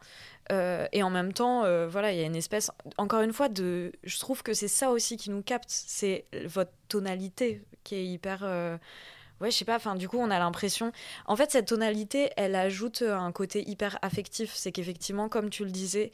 [0.53, 3.93] Euh, et en même temps, voilà, il y a une espèce, encore une fois, de.
[4.03, 5.71] Je trouve que c'est ça aussi qui nous capte.
[5.71, 8.45] C'est votre tonalité qui est hyper
[9.40, 10.92] ouais, je sais pas, enfin, du coup, on a l'impression.
[11.27, 14.53] En fait, cette tonalité, elle ajoute un côté hyper affectif.
[14.55, 16.12] C'est qu'effectivement, comme tu le disais,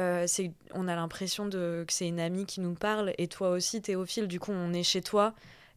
[0.00, 3.50] euh, c'est, on a l'impression de, que c'est une amie qui nous parle, et toi
[3.50, 5.34] aussi, Théophile, du coup, on est chez toi.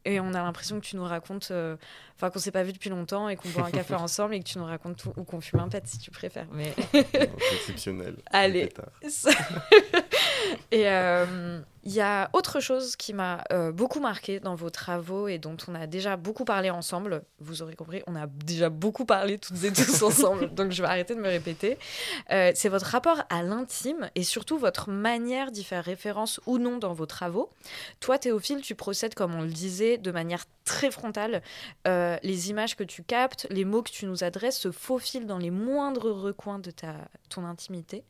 [0.08, 1.78] Et on a l'impression que tu nous racontes, euh,
[2.16, 4.48] enfin qu'on s'est pas vu depuis longtemps et qu'on boit un café ensemble et que
[4.48, 6.46] tu nous racontes tout, ou qu'on fume un pet si tu préfères.
[6.52, 8.16] Mais exceptionnel.
[8.32, 8.70] Allez.
[10.72, 15.28] et euh, il y a autre chose qui m'a euh, beaucoup marqué dans vos travaux
[15.28, 17.22] et dont on a déjà beaucoup parlé ensemble.
[17.40, 20.88] Vous aurez compris, on a déjà beaucoup parlé toutes et tous ensemble, donc je vais
[20.88, 21.78] arrêter de me répéter.
[22.32, 26.78] Euh, c'est votre rapport à l'intime et surtout votre manière d'y faire référence ou non
[26.78, 27.52] dans vos travaux.
[28.00, 31.44] Toi, Théophile, tu procèdes, comme on le disait, de manière très frontale.
[31.88, 35.38] Euh, les images que tu captes, les mots que tu nous adresses se faufilent dans
[35.38, 36.96] les moindres recoins de ta,
[37.30, 38.04] ton intimité.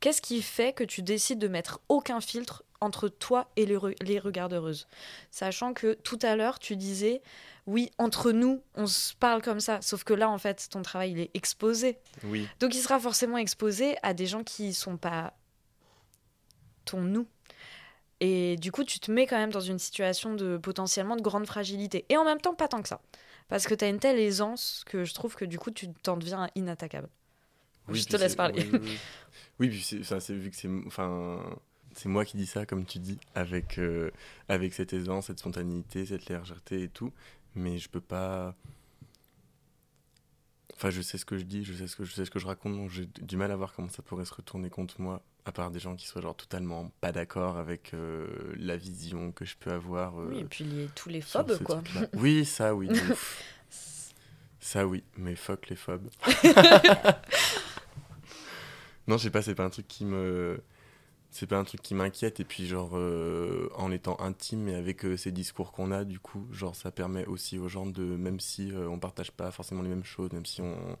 [0.00, 4.18] Qu'est-ce qui fait que tu décides de mettre aucun filtre entre toi et les, les
[4.18, 4.86] regardeuses
[5.30, 7.20] Sachant que tout à l'heure, tu disais,
[7.66, 9.82] oui, entre nous, on se parle comme ça.
[9.82, 11.98] Sauf que là, en fait, ton travail, il est exposé.
[12.24, 12.48] Oui.
[12.60, 15.34] Donc, il sera forcément exposé à des gens qui ne sont pas
[16.86, 17.26] ton nous.
[18.20, 21.46] Et du coup, tu te mets quand même dans une situation de potentiellement de grande
[21.46, 22.04] fragilité.
[22.08, 23.00] Et en même temps, pas tant que ça.
[23.48, 26.16] Parce que tu as une telle aisance que je trouve que du coup, tu t'en
[26.16, 27.08] deviens inattaquable.
[27.88, 28.64] je te laisse parler.
[29.58, 30.70] Oui, puis c'est vu que c'est.
[30.86, 31.42] Enfin.
[32.00, 34.10] C'est moi qui dis ça, comme tu dis, avec, euh,
[34.48, 37.12] avec cette aisance, cette spontanéité, cette légèreté et tout.
[37.54, 38.54] Mais je peux pas.
[40.72, 42.38] Enfin, je sais ce que je dis, je sais ce que je, sais ce que
[42.38, 45.20] je raconte, donc j'ai du mal à voir comment ça pourrait se retourner contre moi
[45.44, 49.44] à part des gens qui soient genre totalement pas d'accord avec euh, la vision que
[49.44, 50.18] je peux avoir.
[50.18, 51.82] Euh, oui, et puis les, tous les phobes, quoi.
[52.14, 52.88] oui, ça, oui.
[54.58, 56.08] ça, oui, mais fuck les phobes.
[59.06, 60.62] non, je sais pas, c'est pas un truc qui me.
[61.30, 62.40] C'est pas un truc qui m'inquiète.
[62.40, 66.46] Et puis, genre, euh, en étant intime et avec ces discours qu'on a, du coup,
[66.52, 68.02] genre, ça permet aussi aux gens de.
[68.02, 70.96] Même si on partage pas forcément les mêmes choses, même si on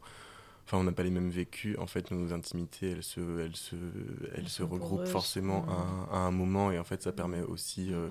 [0.70, 3.74] enfin on n'a pas les mêmes vécus en fait nos intimités elles se elles se
[4.36, 5.66] elles, se regroupent forcément
[6.10, 8.08] à, un moment et en fait ça permet aussi euh,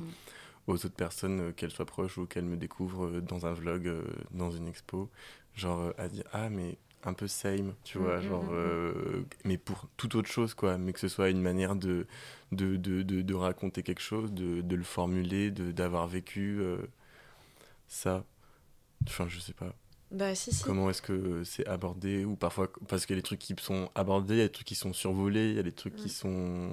[0.67, 3.89] aux autres personnes euh, qu'elles soient proches ou qu'elles me découvrent euh, dans un vlog
[4.31, 5.09] dans une expo
[5.55, 8.53] genre à dire ah mais un peu same, tu vois, Mm, mm, genre, mm, mm.
[8.53, 12.07] euh, mais pour toute autre chose, quoi, mais que ce soit une manière de,
[12.51, 16.77] de, de, de, de raconter quelque chose, de, de le formuler, d'avoir vécu euh,
[17.87, 18.25] ça.
[19.07, 19.73] Enfin, je sais pas.
[20.11, 20.63] Bah, si, si.
[20.63, 23.89] Comment est-ce que c'est abordé Ou parfois, parce qu'il y a des trucs qui sont
[23.95, 25.97] abordés, il y a des trucs qui sont survolés, il y a des trucs Mm.
[25.97, 26.69] qui sont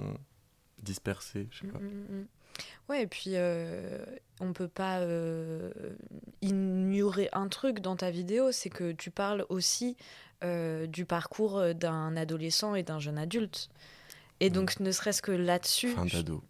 [0.83, 1.79] dispersés, je sais pas.
[1.79, 2.27] Mm, mm, mm.
[2.89, 4.05] Ouais, et puis euh,
[4.41, 5.71] on peut pas euh,
[6.43, 9.97] ignorer un truc dans ta vidéo, c'est que tu parles aussi
[10.45, 13.69] euh, du parcours d'un adolescent et d'un jeune adulte.
[14.41, 14.53] Et Mm.
[14.53, 16.43] donc, ne serait-ce que là-dessus, Fin d'ado.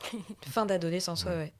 [0.50, 1.52] fin d'adolescence, ouais, Ouais.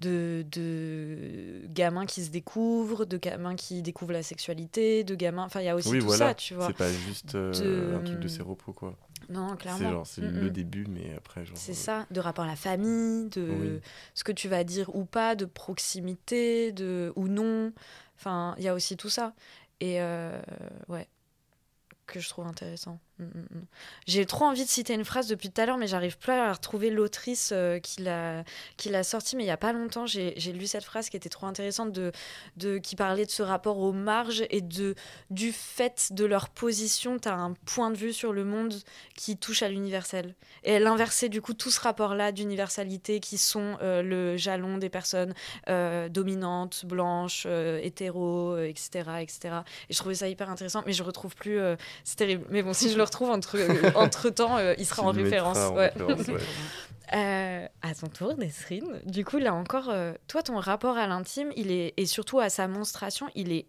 [0.00, 5.42] De, de gamins qui se découvrent, de gamins qui découvrent la sexualité, de gamins.
[5.44, 6.28] Enfin, il y a aussi Oui, tout voilà.
[6.28, 6.68] ça, tu vois.
[6.68, 8.96] C'est pas juste euh, De- un truc de séropos, quoi.
[9.28, 9.90] Non, C'est clairement.
[9.90, 10.50] genre, c'est Mm, le mm.
[10.50, 11.56] début, mais après, genre.
[11.58, 13.80] C'est euh, ça, de rapport à la famille, de Oui.
[14.14, 17.72] ce que tu vas dire ou pas, de proximité, de ou non.
[18.16, 19.34] Enfin, il y a aussi tout ça.
[19.80, 20.40] Et euh,
[20.88, 21.06] ouais,
[22.06, 22.98] que je trouve intéressant.
[24.06, 26.52] J'ai trop envie de citer une phrase depuis tout à l'heure, mais j'arrive plus à
[26.52, 29.36] retrouver l'autrice euh, qui l'a sortie.
[29.36, 32.12] Mais il y a pas longtemps, j'ai lu cette phrase qui était trop intéressante, de,
[32.56, 34.94] de qui parlait de ce rapport aux marges et de
[35.30, 37.18] du fait de leur position.
[37.18, 38.74] Tu as un point de vue sur le monde
[39.14, 40.34] qui touche à l'universel.
[40.64, 44.88] Et elle inversait du coup tout ce rapport-là d'universalité qui sont euh, le jalon des
[44.88, 45.34] personnes
[45.68, 49.56] euh, dominantes, blanches, euh, hétéros, euh, etc., etc.
[49.88, 51.58] Et je trouvais ça hyper intéressant, mais je retrouve plus.
[52.04, 52.44] c'est terrible.
[52.50, 53.58] Mais bon, si je le retrouve entre,
[53.96, 55.58] entre temps, il sera en référence.
[55.58, 55.92] en ouais.
[55.96, 56.40] référence, ouais.
[57.14, 59.00] Euh, à ton tour, Nesrine.
[59.06, 62.50] Du coup, là encore, euh, toi, ton rapport à l'intime, il est et surtout à
[62.50, 63.66] sa monstration, il est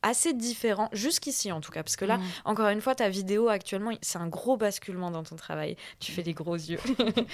[0.00, 2.22] assez différent jusqu'ici en tout cas, parce que là, Mm.
[2.46, 5.76] encore une fois, ta vidéo actuellement, c'est un gros basculement dans ton travail.
[6.00, 6.78] Tu fais des gros yeux.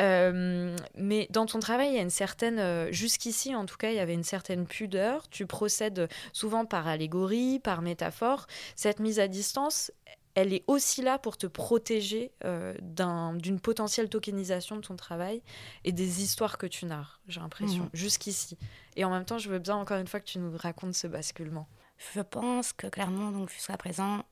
[0.00, 3.90] Euh, mais dans ton travail, il y a une certaine, euh, jusqu'ici en tout cas,
[3.90, 5.28] il y avait une certaine pudeur.
[5.28, 8.46] Tu procèdes souvent par allégorie, par métaphore.
[8.76, 9.90] Cette mise à distance,
[10.40, 15.42] elle est aussi là pour te protéger euh, d'un- d'une potentielle tokenisation de ton travail
[15.84, 17.90] et des histoires que tu narres, j'ai l'impression, Mhm.
[17.92, 18.56] jusqu'ici.
[18.96, 21.06] Et en même temps, je veux bien encore une fois que tu nous racontes ce
[21.08, 21.66] basculement.
[22.14, 24.22] Je pense que clairement, donc jusqu'à présent,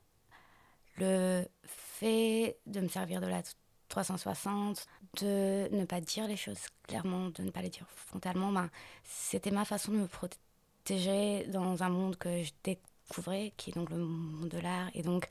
[0.97, 3.41] le fait de me servir de la
[3.89, 4.85] 360,
[5.21, 8.69] de ne pas dire les choses clairement, de ne pas les dire frontalement, ben,
[9.03, 13.89] c'était ma façon de me protéger dans un monde que je découvrais, qui est donc
[13.89, 15.27] le monde de l'art, et donc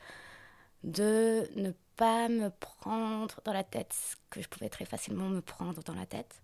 [0.84, 5.40] de ne pas me prendre dans la tête ce que je pouvais très facilement me
[5.40, 6.40] prendre dans la tête.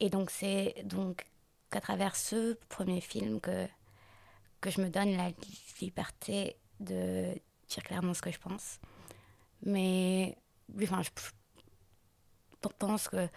[0.00, 1.24] Et donc c'est donc
[1.70, 3.66] qu'à travers ce premier film que
[4.60, 5.30] que je me donne la
[5.80, 7.34] liberté de
[7.68, 8.78] dire clairement ce que je pense.
[9.62, 10.36] Mais
[10.82, 11.10] enfin, je
[12.78, 13.28] pense que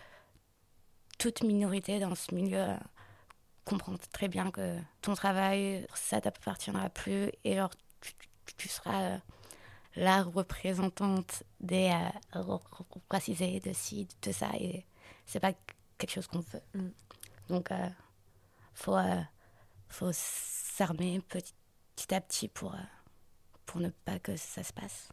[1.18, 2.78] toute minorité dans ce milieu euh,
[3.66, 8.14] comprend très bien que ton travail, ça t'appartiendra plus et alors tu,
[8.46, 9.18] tu- tu seras euh,
[9.98, 11.92] la représentante des
[12.36, 12.58] euh,
[13.10, 14.86] racisés, de ci, de ça et
[15.26, 15.54] c'est pas
[15.98, 16.62] quelque chose qu'on veut.
[16.74, 16.90] Mm.
[17.50, 17.90] Donc, euh,
[18.74, 19.22] faut, euh,
[19.90, 21.54] faut s'armer petit,
[21.96, 22.80] petit à petit pour, euh,
[23.66, 25.10] pour ne pas que ça se passe.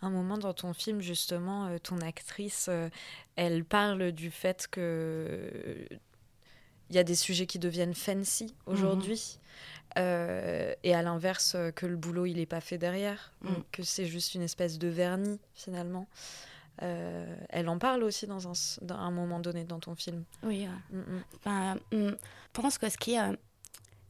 [0.00, 2.68] Un moment dans ton film, justement, ton actrice,
[3.36, 5.86] elle parle du fait que
[6.92, 9.38] il y a des sujets qui deviennent fancy aujourd'hui.
[9.98, 13.32] Euh, et à l'inverse, euh, que le boulot, il n'est pas fait derrière.
[13.40, 13.48] Mm.
[13.48, 16.06] Donc, que c'est juste une espèce de vernis, finalement.
[16.82, 18.52] Euh, elle en parle aussi dans un,
[18.82, 20.24] dans un moment donné dans ton film.
[20.42, 22.14] Oui, euh, ben, je
[22.52, 23.16] pense que ce qui,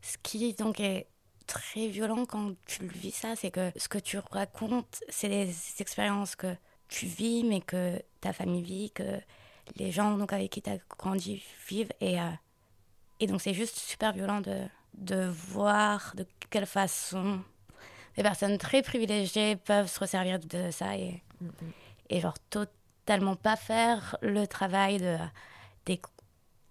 [0.00, 1.06] ce qui donc est
[1.46, 5.54] très violent quand tu le vis ça, c'est que ce que tu racontes, c'est des
[5.78, 6.54] expériences que
[6.88, 9.20] tu vis, mais que ta famille vit, que
[9.76, 11.92] les gens donc, avec qui tu as grandi vivent.
[12.00, 12.18] Et,
[13.22, 17.40] et donc c'est juste super violent de, de voir de quelle façon
[18.16, 21.22] des personnes très privilégiées peuvent se resservir de ça et,
[22.10, 25.16] et genre totalement pas faire le travail de,
[25.86, 26.00] des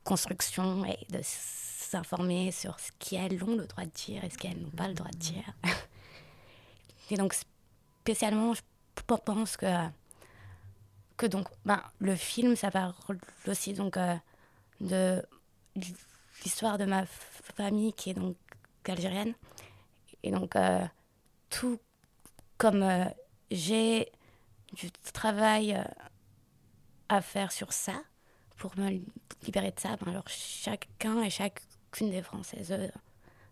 [0.04, 4.60] construction et de s'informer sur ce qu'elles ont le droit de dire et ce qu'elles
[4.60, 5.54] n'ont pas le droit de dire.
[7.12, 7.34] et donc,
[8.02, 8.62] spécialement, je
[9.24, 9.88] pense que,
[11.18, 12.94] que donc, ben, le film, ça parle
[13.48, 14.16] aussi donc, euh,
[14.80, 15.24] de
[16.44, 18.36] l'histoire de ma famille qui est donc
[18.88, 19.34] algérienne.
[20.24, 20.86] Et donc, euh,
[21.50, 21.80] tout
[22.58, 23.06] comme euh,
[23.50, 24.12] j'ai
[24.74, 25.84] du travail euh,
[27.10, 28.02] à faire sur ça,
[28.58, 29.02] pour me
[29.44, 32.74] libérer de ça, ben alors chacun et chacune des Françaises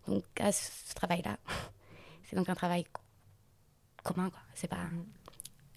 [0.06, 1.38] donc, a ce, travail-là.
[2.24, 3.02] C'est donc un travail co-
[4.02, 4.40] commun, quoi.
[4.54, 4.86] C'est pas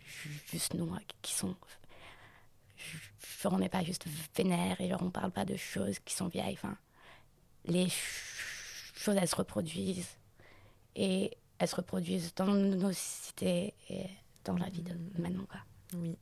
[0.06, 1.56] ju- juste nous qui sont.
[3.42, 6.28] Genre, on n'est pas juste vénère et genre, on parle pas de choses qui sont
[6.28, 6.54] vieilles.
[6.54, 6.78] Enfin,
[7.66, 10.18] les ch- choses, elles se reproduisent
[10.96, 14.06] et elles se reproduisent dans nos cités et
[14.44, 15.46] dans la vie de maintenant.
[15.46, 15.60] Quoi.
[15.96, 16.18] Oui.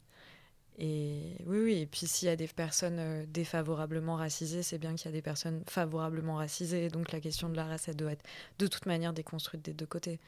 [0.77, 1.73] Et oui, oui.
[1.79, 5.11] Et puis s'il y a des personnes euh, défavorablement racisées, c'est bien qu'il y a
[5.11, 6.89] des personnes favorablement racisées.
[6.89, 8.23] Donc la question de la race, elle doit être
[8.57, 10.19] de toute manière déconstruite des deux côtés.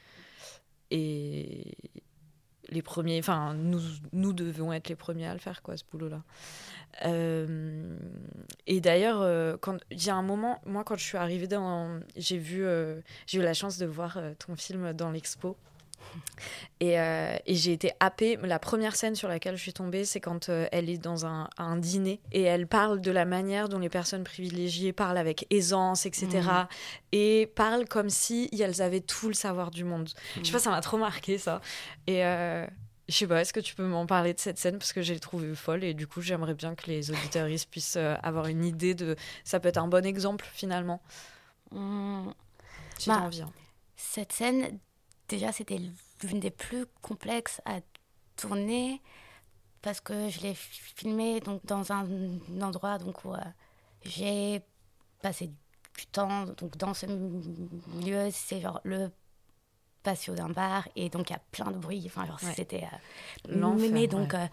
[0.90, 1.76] Et
[2.68, 3.80] les premiers, enfin, nous,
[4.12, 6.22] nous devons être les premiers à le faire, quoi, ce boulot-là.
[7.04, 7.96] Euh,
[8.66, 12.00] et d'ailleurs, euh, quand il y a un moment, moi, quand je suis arrivée dans,
[12.16, 12.64] j'ai vu,
[13.26, 15.56] j'ai eu la chance de voir ton film dans l'expo.
[16.80, 18.38] Et, euh, et j'ai été happée.
[18.42, 21.48] La première scène sur laquelle je suis tombée, c'est quand euh, elle est dans un,
[21.56, 26.06] un, dîner et elle parle de la manière dont les personnes privilégiées parlent avec aisance,
[26.06, 26.26] etc.
[26.42, 26.66] Mmh.
[27.12, 30.10] Et parlent comme si elles avaient tout le savoir du monde.
[30.10, 30.40] Mmh.
[30.40, 31.60] Je sais pas, ça m'a trop marqué ça.
[32.06, 32.66] Et euh,
[33.08, 34.78] je sais pas, est-ce que tu peux m'en parler de cette scène?
[34.78, 38.46] Parce que j'ai trouvé folle et du coup j'aimerais bien que les auditeurs puissent avoir
[38.46, 39.16] une idée de.
[39.44, 41.00] Ça peut être un bon exemple finalement.
[41.70, 42.30] Mmh.
[42.98, 43.42] J'ai bah, envie.
[43.42, 43.52] Hein.
[43.96, 44.78] Cette scène,
[45.28, 45.80] déjà, c'était
[46.22, 47.80] l'une des plus complexes à
[48.36, 49.00] tourner
[49.82, 52.06] parce que je l'ai filmé donc, dans un,
[52.62, 53.38] endroit donc, où euh,
[54.02, 54.62] j'ai
[55.20, 56.46] passé du temps.
[56.46, 59.10] Donc, dans ce milieu, c'est genre le
[60.02, 62.02] patio d'un bar et donc il y a plein de bruit.
[62.06, 62.54] Enfin, genre, ouais.
[62.54, 62.84] c'était.
[63.48, 64.40] Euh, mais donc, ouais.
[64.40, 64.46] euh,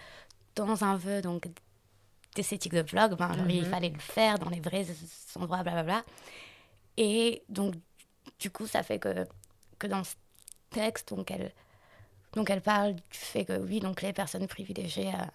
[0.56, 1.48] dans un vœu donc,
[2.36, 3.56] d'esthétique de vlog, ben, genre, mm -hmm.
[3.56, 4.86] il fallait le faire dans les vrais
[5.36, 6.04] endroits, blablabla.
[6.98, 7.76] Et donc,
[8.40, 9.26] du coup, ça fait que,
[9.80, 10.16] que dans ce
[10.72, 11.10] texte.
[11.14, 11.54] Donc elle,
[12.34, 15.26] donc elle parle du fait que oui, donc les personnes privilégiées euh,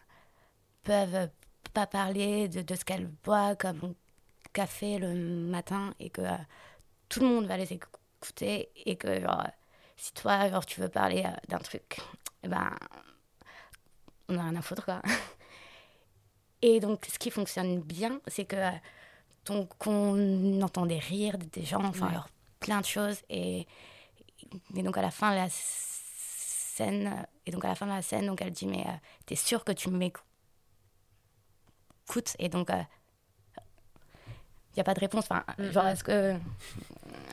[0.83, 1.31] peuvent
[1.73, 3.95] pas parler de, de ce qu'elles boivent comme
[4.53, 6.37] café le matin et que euh,
[7.09, 9.47] tout le monde va les écouter et que genre,
[9.97, 11.99] si toi genre, tu veux parler euh, d'un truc,
[12.43, 12.71] eh ben
[14.29, 15.03] on a rien à foutre quoi.
[16.63, 18.57] Et donc ce qui fonctionne bien, c'est que
[19.45, 22.21] donc on entendait rire des gens, enfin ouais.
[22.59, 23.67] plein de choses et
[24.75, 28.03] et donc à la fin de la scène, et donc à la fin de la
[28.03, 28.93] scène, donc elle dit mais euh,
[29.27, 30.25] t'es sûr que tu m'écoutes?
[32.39, 33.63] Et donc il euh,
[34.77, 35.25] n'y a pas de réponse.
[35.29, 35.73] Enfin, mm -hmm.
[35.73, 36.37] genre est-ce que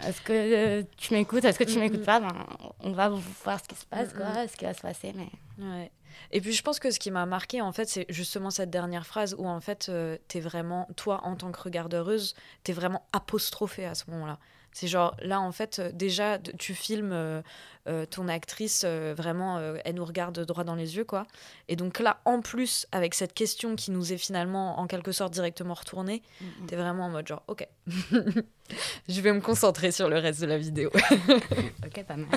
[0.05, 2.19] est-ce que tu m'écoutes, est-ce que tu m'écoutes pas?
[2.19, 2.35] Ben,
[2.79, 4.47] On va voir ce qui se passe, quoi, mm -hmm.
[4.51, 5.31] ce qui va se passer, mais.
[5.59, 5.91] Ouais.
[6.31, 9.05] Et puis je pense que ce qui m'a marqué en fait, c'est justement cette dernière
[9.05, 13.85] phrase où en fait, euh, t'es vraiment, toi en tant que regardeuse, t'es vraiment apostrophée
[13.85, 14.37] à ce moment-là.
[14.73, 17.41] C'est genre, là, en fait, euh, déjà, tu filmes euh,
[17.89, 21.27] euh, ton actrice, euh, vraiment, euh, elle nous regarde droit dans les yeux, quoi.
[21.67, 25.33] Et donc là, en plus, avec cette question qui nous est finalement, en quelque sorte,
[25.33, 26.65] directement retournée, mm -hmm.
[26.67, 27.67] t'es vraiment en mode genre, ok,
[29.09, 30.89] je vais me concentrer sur le reste de la vidéo.
[31.85, 32.29] ok, pas mal.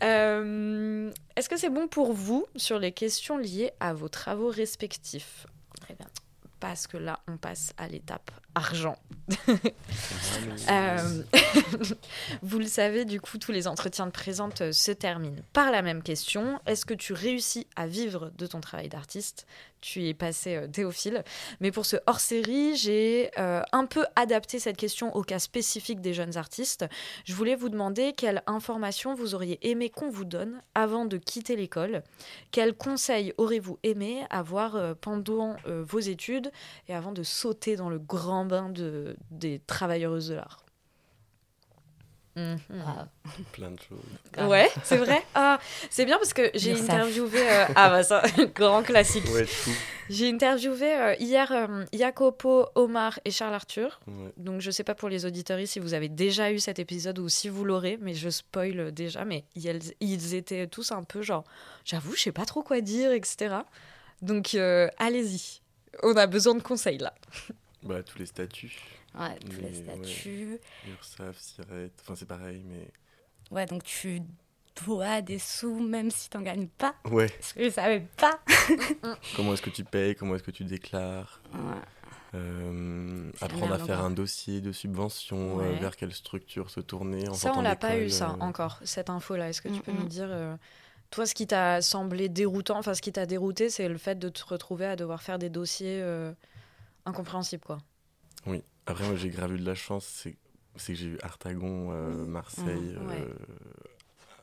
[1.36, 5.46] Est-ce que c'est bon pour vous sur les questions liées à vos travaux respectifs?
[5.80, 6.08] Très bien
[6.62, 8.96] parce que là, on passe à l'étape argent.
[10.70, 11.22] euh,
[12.42, 15.82] vous le savez, du coup, tous les entretiens de présente euh, se terminent par la
[15.82, 16.60] même question.
[16.66, 19.44] Est-ce que tu réussis à vivre de ton travail d'artiste?
[19.82, 21.24] Tu es passé euh, Théophile.
[21.60, 26.14] Mais pour ce hors-série, j'ai euh, un peu adapté cette question au cas spécifique des
[26.14, 26.86] jeunes artistes.
[27.24, 31.56] Je voulais vous demander quelles informations vous auriez aimé qu'on vous donne avant de quitter
[31.56, 32.02] l'école.
[32.52, 36.52] Quels conseils aurez-vous aimé avoir euh, pendant vos études
[36.88, 40.61] et avant de sauter dans le grand bain de, des travailleuses de l'art?
[42.34, 42.54] Mmh.
[42.86, 43.08] Ah.
[43.52, 44.48] Plein de choses.
[44.48, 45.22] Ouais, c'est vrai.
[45.34, 47.40] Ah, c'est bien parce que j'ai interviewé.
[47.40, 48.22] Euh, ah, bah ça,
[48.54, 49.24] grand classique.
[49.32, 49.46] Ouais,
[50.08, 54.00] j'ai interviewé euh, hier euh, Jacopo, Omar et Charles Arthur.
[54.06, 54.32] Ouais.
[54.36, 57.28] Donc, je sais pas pour les auditeurs si vous avez déjà eu cet épisode ou
[57.28, 59.24] si vous l'aurez, mais je spoil déjà.
[59.24, 61.44] Mais ils, ils étaient tous un peu genre,
[61.84, 63.56] j'avoue, je sais pas trop quoi dire, etc.
[64.22, 65.60] Donc, euh, allez-y.
[66.02, 67.12] On a besoin de conseils là.
[67.82, 68.72] Bah, tous les statuts.
[69.18, 70.60] Ouais, tous mais, les statuts.
[70.86, 70.92] Ouais.
[70.92, 72.88] URSAF, SIRET, enfin c'est pareil, mais.
[73.50, 74.22] Ouais, donc tu
[74.84, 76.94] dois des sous même si t'en gagnes pas.
[77.04, 77.28] Ouais.
[77.28, 78.40] Parce que je savais pas.
[79.36, 81.42] comment est-ce que tu payes Comment est-ce que tu déclares?
[81.52, 81.80] Ouais.
[82.34, 85.66] Euh, apprendre à faire un dossier de subvention, ouais.
[85.66, 87.28] euh, vers quelle structure se tourner.
[87.28, 88.44] En ça, on l'a pas eu ça euh...
[88.44, 89.50] encore, cette info-là.
[89.50, 89.82] Est-ce que tu mm -hmm.
[89.82, 90.56] peux nous dire, euh,
[91.10, 94.30] toi, ce qui t'a semblé déroutant, enfin ce qui t'a dérouté, c'est le fait de
[94.30, 96.32] te retrouver à devoir faire des dossiers euh,
[97.04, 97.78] incompréhensibles, quoi?
[98.46, 98.62] Oui.
[98.86, 100.04] Après, moi, j'ai grave eu de la chance,
[100.76, 103.20] c'est que j'ai eu Artagon, euh, Marseille, mmh, ouais.
[103.20, 103.34] euh,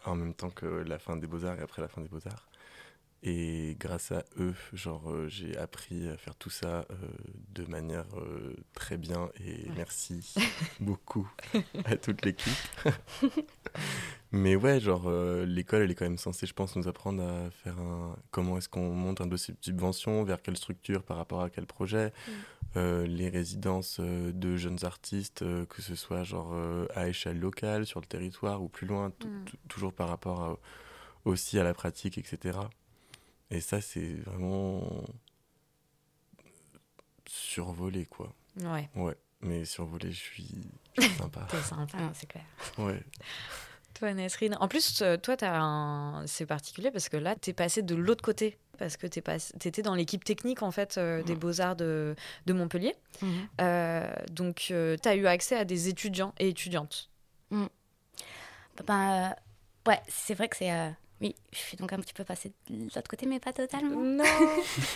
[0.06, 2.50] en même temps que la fin des Beaux-Arts et après la fin des Beaux-Arts.
[3.22, 6.96] Et grâce à eux, genre, euh, j'ai appris à faire tout ça euh,
[7.54, 9.30] de manière euh, très bien.
[9.44, 9.74] Et ouais.
[9.76, 10.34] merci
[10.80, 11.30] beaucoup
[11.84, 12.54] à toute l'équipe.
[14.32, 15.12] Mais ouais, genre,
[15.46, 18.16] l'école, elle est quand même censée, je pense, nous apprendre à faire un.
[18.32, 21.66] Comment est-ce qu'on monte un dossier de subvention, vers quelle structure, par rapport à quel
[21.66, 22.14] projet.
[22.28, 22.32] Mm.
[22.78, 26.54] Euh, les résidences euh, de jeunes artistes, euh, que ce soit genre
[26.96, 29.46] à échelle locale, sur le territoire ou plus loin, Mm.
[29.68, 30.58] toujours par rapport à-
[31.26, 32.60] aussi à la pratique, etc.
[33.52, 35.04] Et ça, c'est vraiment
[37.28, 38.34] survolé, quoi.
[38.62, 40.56] Ouais, Ouais, mais survolé, je suis,
[41.18, 41.48] sympa.
[41.50, 41.98] t'es sympa.
[42.14, 42.46] C'est clair.
[42.78, 43.04] Ouais.
[43.94, 44.56] Toi, Nesrine.
[44.60, 46.24] En plus, toi, un...
[46.28, 48.58] c'est particulier parce que là, t'es passé de l'autre côté.
[48.80, 49.38] Parce que t'es pas...
[49.60, 52.16] t'étais dans l'équipe technique, en fait, euh, des Beaux-Arts de,
[52.46, 52.96] de Montpellier.
[53.22, 53.48] Mhm.
[53.62, 57.10] Euh, donc, tu t'as eu accès à des étudiants et étudiantes.
[58.88, 60.72] Ben, euh, ouais, c'est vrai que c'est.
[60.72, 60.90] euh,
[61.22, 64.00] oui, je suis donc un petit peu passée de l'autre côté, mais pas totalement.
[64.00, 64.24] Non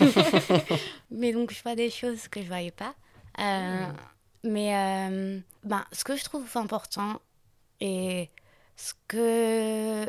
[1.10, 2.94] Mais donc, je vois des choses que je voyais pas.
[3.38, 3.86] Euh,
[4.44, 7.20] Mais euh, ben, ce que je trouve important
[7.80, 8.30] et
[8.76, 10.06] ce que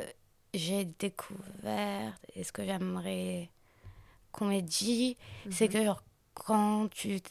[0.54, 3.50] j'ai découvert et ce que j'aimerais
[4.36, 5.16] qu'on m'ait dit,
[5.50, 7.22] c'est que genre, quand tu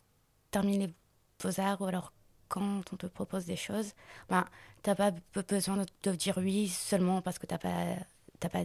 [0.51, 0.95] termines les
[1.39, 2.13] beaux-arts ou alors
[2.49, 3.93] quand on te propose des choses,
[4.31, 4.47] ben,
[4.83, 7.97] t'as pas be- besoin de, dire oui seulement parce que t'as pas,
[8.41, 8.65] pas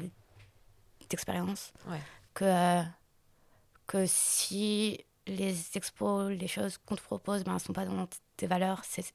[1.09, 1.73] d'expérience.
[1.87, 1.99] Ouais.
[2.33, 2.81] Que,
[3.87, 8.83] que si les expos, les choses qu'on te propose, ben, sont pas dans tes valeurs,
[8.85, 9.13] c'est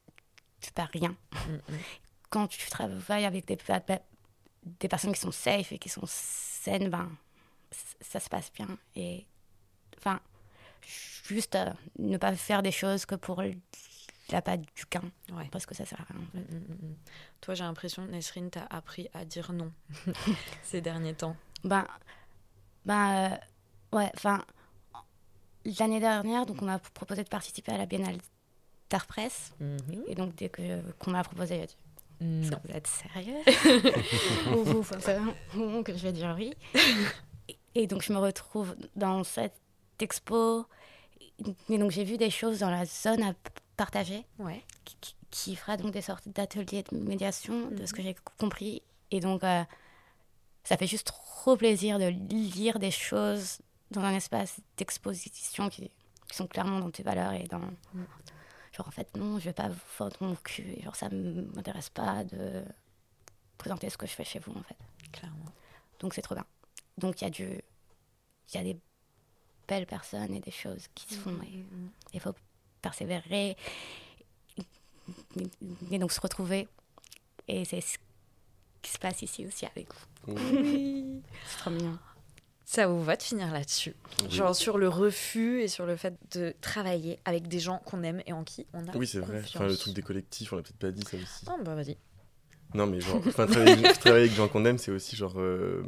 [0.61, 1.17] tu perds rien.
[1.33, 1.79] Mm, mm.
[2.29, 3.59] Quand tu travailles avec des,
[4.81, 7.11] des personnes qui sont safe et qui sont saines, ben,
[8.01, 8.69] ça se passe bien.
[8.97, 9.27] Et
[9.99, 10.21] enfin,
[11.25, 13.43] juste euh, ne pas faire des choses que pour
[14.31, 14.85] la patte du
[15.33, 15.49] Ouais.
[15.51, 16.21] parce que ça sert à rien.
[16.35, 16.97] Mm, mm, mm.
[17.41, 19.73] Toi, j'ai l'impression, Nesrine, t'as appris à dire non
[20.63, 21.37] ces derniers temps.
[21.63, 21.87] Ben,
[22.85, 23.33] ben
[23.93, 24.43] euh, ouais, enfin,
[25.79, 28.19] l'année dernière, donc on m'a proposé de participer à la Biennale
[28.91, 29.53] d'Art Presse.
[30.09, 32.61] Et donc, dès que, qu'on m'a proposé, j'ai dit, Non.
[32.65, 33.37] vous êtes sérieux
[34.57, 36.55] Ou vous que je vais dire oui
[37.75, 39.55] et, donc, je me retrouve dans cette
[39.99, 40.67] expo.
[41.69, 43.35] Et donc, j'ai vu des choses dans la zone à
[43.77, 44.63] partager Ouais.
[45.31, 48.83] qui, fera donc des sortes d'ateliers de médiation, de ce que j'ai compris.
[49.11, 49.65] Et donc, euh,
[50.63, 53.59] ça fait juste trop plaisir de lire des choses
[53.91, 55.91] dans un espace d'exposition qui,
[56.29, 57.61] qui sont clairement dans tes valeurs et dans.
[58.73, 60.75] Genre, en fait, non, je vais pas vous foutre mon cul.
[60.77, 62.65] et Genre, ça m'intéresse pas de
[63.59, 64.77] présenter ce que je fais chez vous, en fait.
[65.13, 65.47] Clairement.
[66.01, 66.45] Donc, c'est trop bien.
[66.99, 67.61] Donc, il y a du.
[68.53, 68.77] Il y a des
[69.67, 71.37] belles personnes et des choses qui se font.
[71.43, 71.65] Et
[72.13, 72.35] il faut
[72.83, 73.57] persévérer
[75.91, 76.69] et, donc se retrouver.
[77.49, 77.99] Et c'est ce
[78.83, 80.35] qui se passe ici aussi avec vous.
[80.35, 81.23] Oui.
[81.47, 81.99] C'est trop mignon.
[82.67, 83.95] Ça vous va de finir là-dessus?
[84.31, 88.23] Genre sur le refus et sur le fait de travailler avec des gens qu'on aime
[88.27, 89.43] et en qui on a Oui, c'est vrai.
[89.45, 91.45] Enfin, le truc des collectifs, on l'a peut-être pas dit ça aussi.
[91.47, 91.99] Ah bah vas-y.
[92.73, 95.85] Non, mais genre, travailler avec des gens qu'on aime, c'est aussi genre, euh,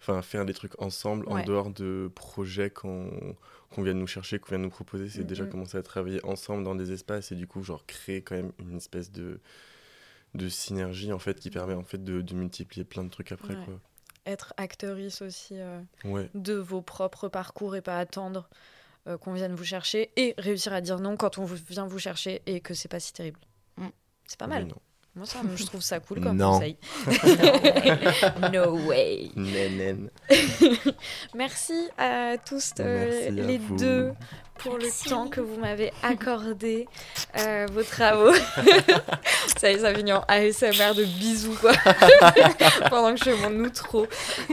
[0.00, 1.42] enfin, faire des trucs ensemble Ouais.
[1.42, 3.36] en dehors de projets qu'on
[3.70, 5.08] qu'on vient de nous chercher, qu'on vient de nous proposer.
[5.08, 5.50] C'est Mm, déjà mm.
[5.50, 8.76] commencer à travailler ensemble dans des espaces et du coup, genre, créer quand même une
[8.76, 9.40] espèce de
[10.34, 13.54] de synergie en fait qui permet en fait de, de multiplier plein de trucs après
[13.54, 13.64] Ouais.
[13.64, 13.80] quoi.
[14.26, 16.30] Être actrice aussi euh, Ouais.
[16.34, 18.48] de vos propres parcours et pas attendre
[19.08, 22.42] euh, qu'on vienne vous chercher et réussir à dire non quand on vient vous chercher
[22.46, 23.40] et que c'est pas si terrible.
[23.76, 23.86] Mm.
[24.26, 24.66] C'est pas mal.
[24.66, 24.76] Non.
[25.16, 26.52] Moi ça, je trouve ça cool comme Non.
[26.52, 26.76] conseil.
[28.52, 29.30] no way.
[29.34, 30.08] Nénène.
[31.34, 33.76] Merci à tous euh, à les vous.
[33.76, 34.12] deux
[34.62, 35.08] pour Merci.
[35.08, 36.86] le temps que vous m'avez accordé,
[37.38, 38.32] euh, vos travaux.
[39.56, 41.72] ça y est, ça finit en ASMR de bisous, quoi.
[42.90, 44.06] Pendant que je fais mon outro.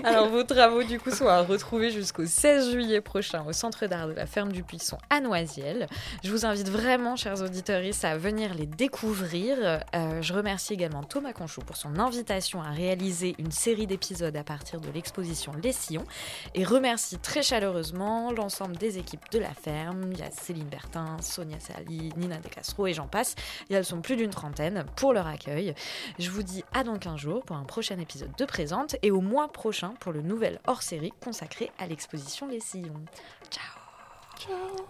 [0.03, 4.07] Alors, vos travaux, du coup, sont à retrouver jusqu'au 16 juillet prochain au Centre d'art
[4.07, 5.87] de la Ferme du Puisson à Noisiel.
[6.23, 9.57] Je vous invite vraiment, chers auditeurs, à venir les découvrir.
[9.95, 14.43] Euh, je remercie également Thomas Conchou pour son invitation à réaliser une série d'épisodes à
[14.43, 16.05] partir de l'exposition Les Sillons
[16.53, 19.96] et remercie très chaleureusement l'ensemble des équipes de la ferme.
[20.11, 23.35] Il y a Céline Bertin, Sonia Sali, Nina De Castro et j'en passe.
[23.69, 25.73] Et elles sont plus d'une trentaine pour leur accueil.
[26.19, 29.21] Je vous dis à dans 15 jours pour un prochain épisode de Présente et au
[29.21, 33.05] mois prochain pour le nouvel hors-série consacré à l'exposition Les Sillons.
[33.49, 33.77] Ciao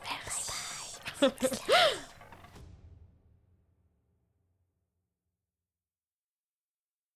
[0.03, 0.51] Merci.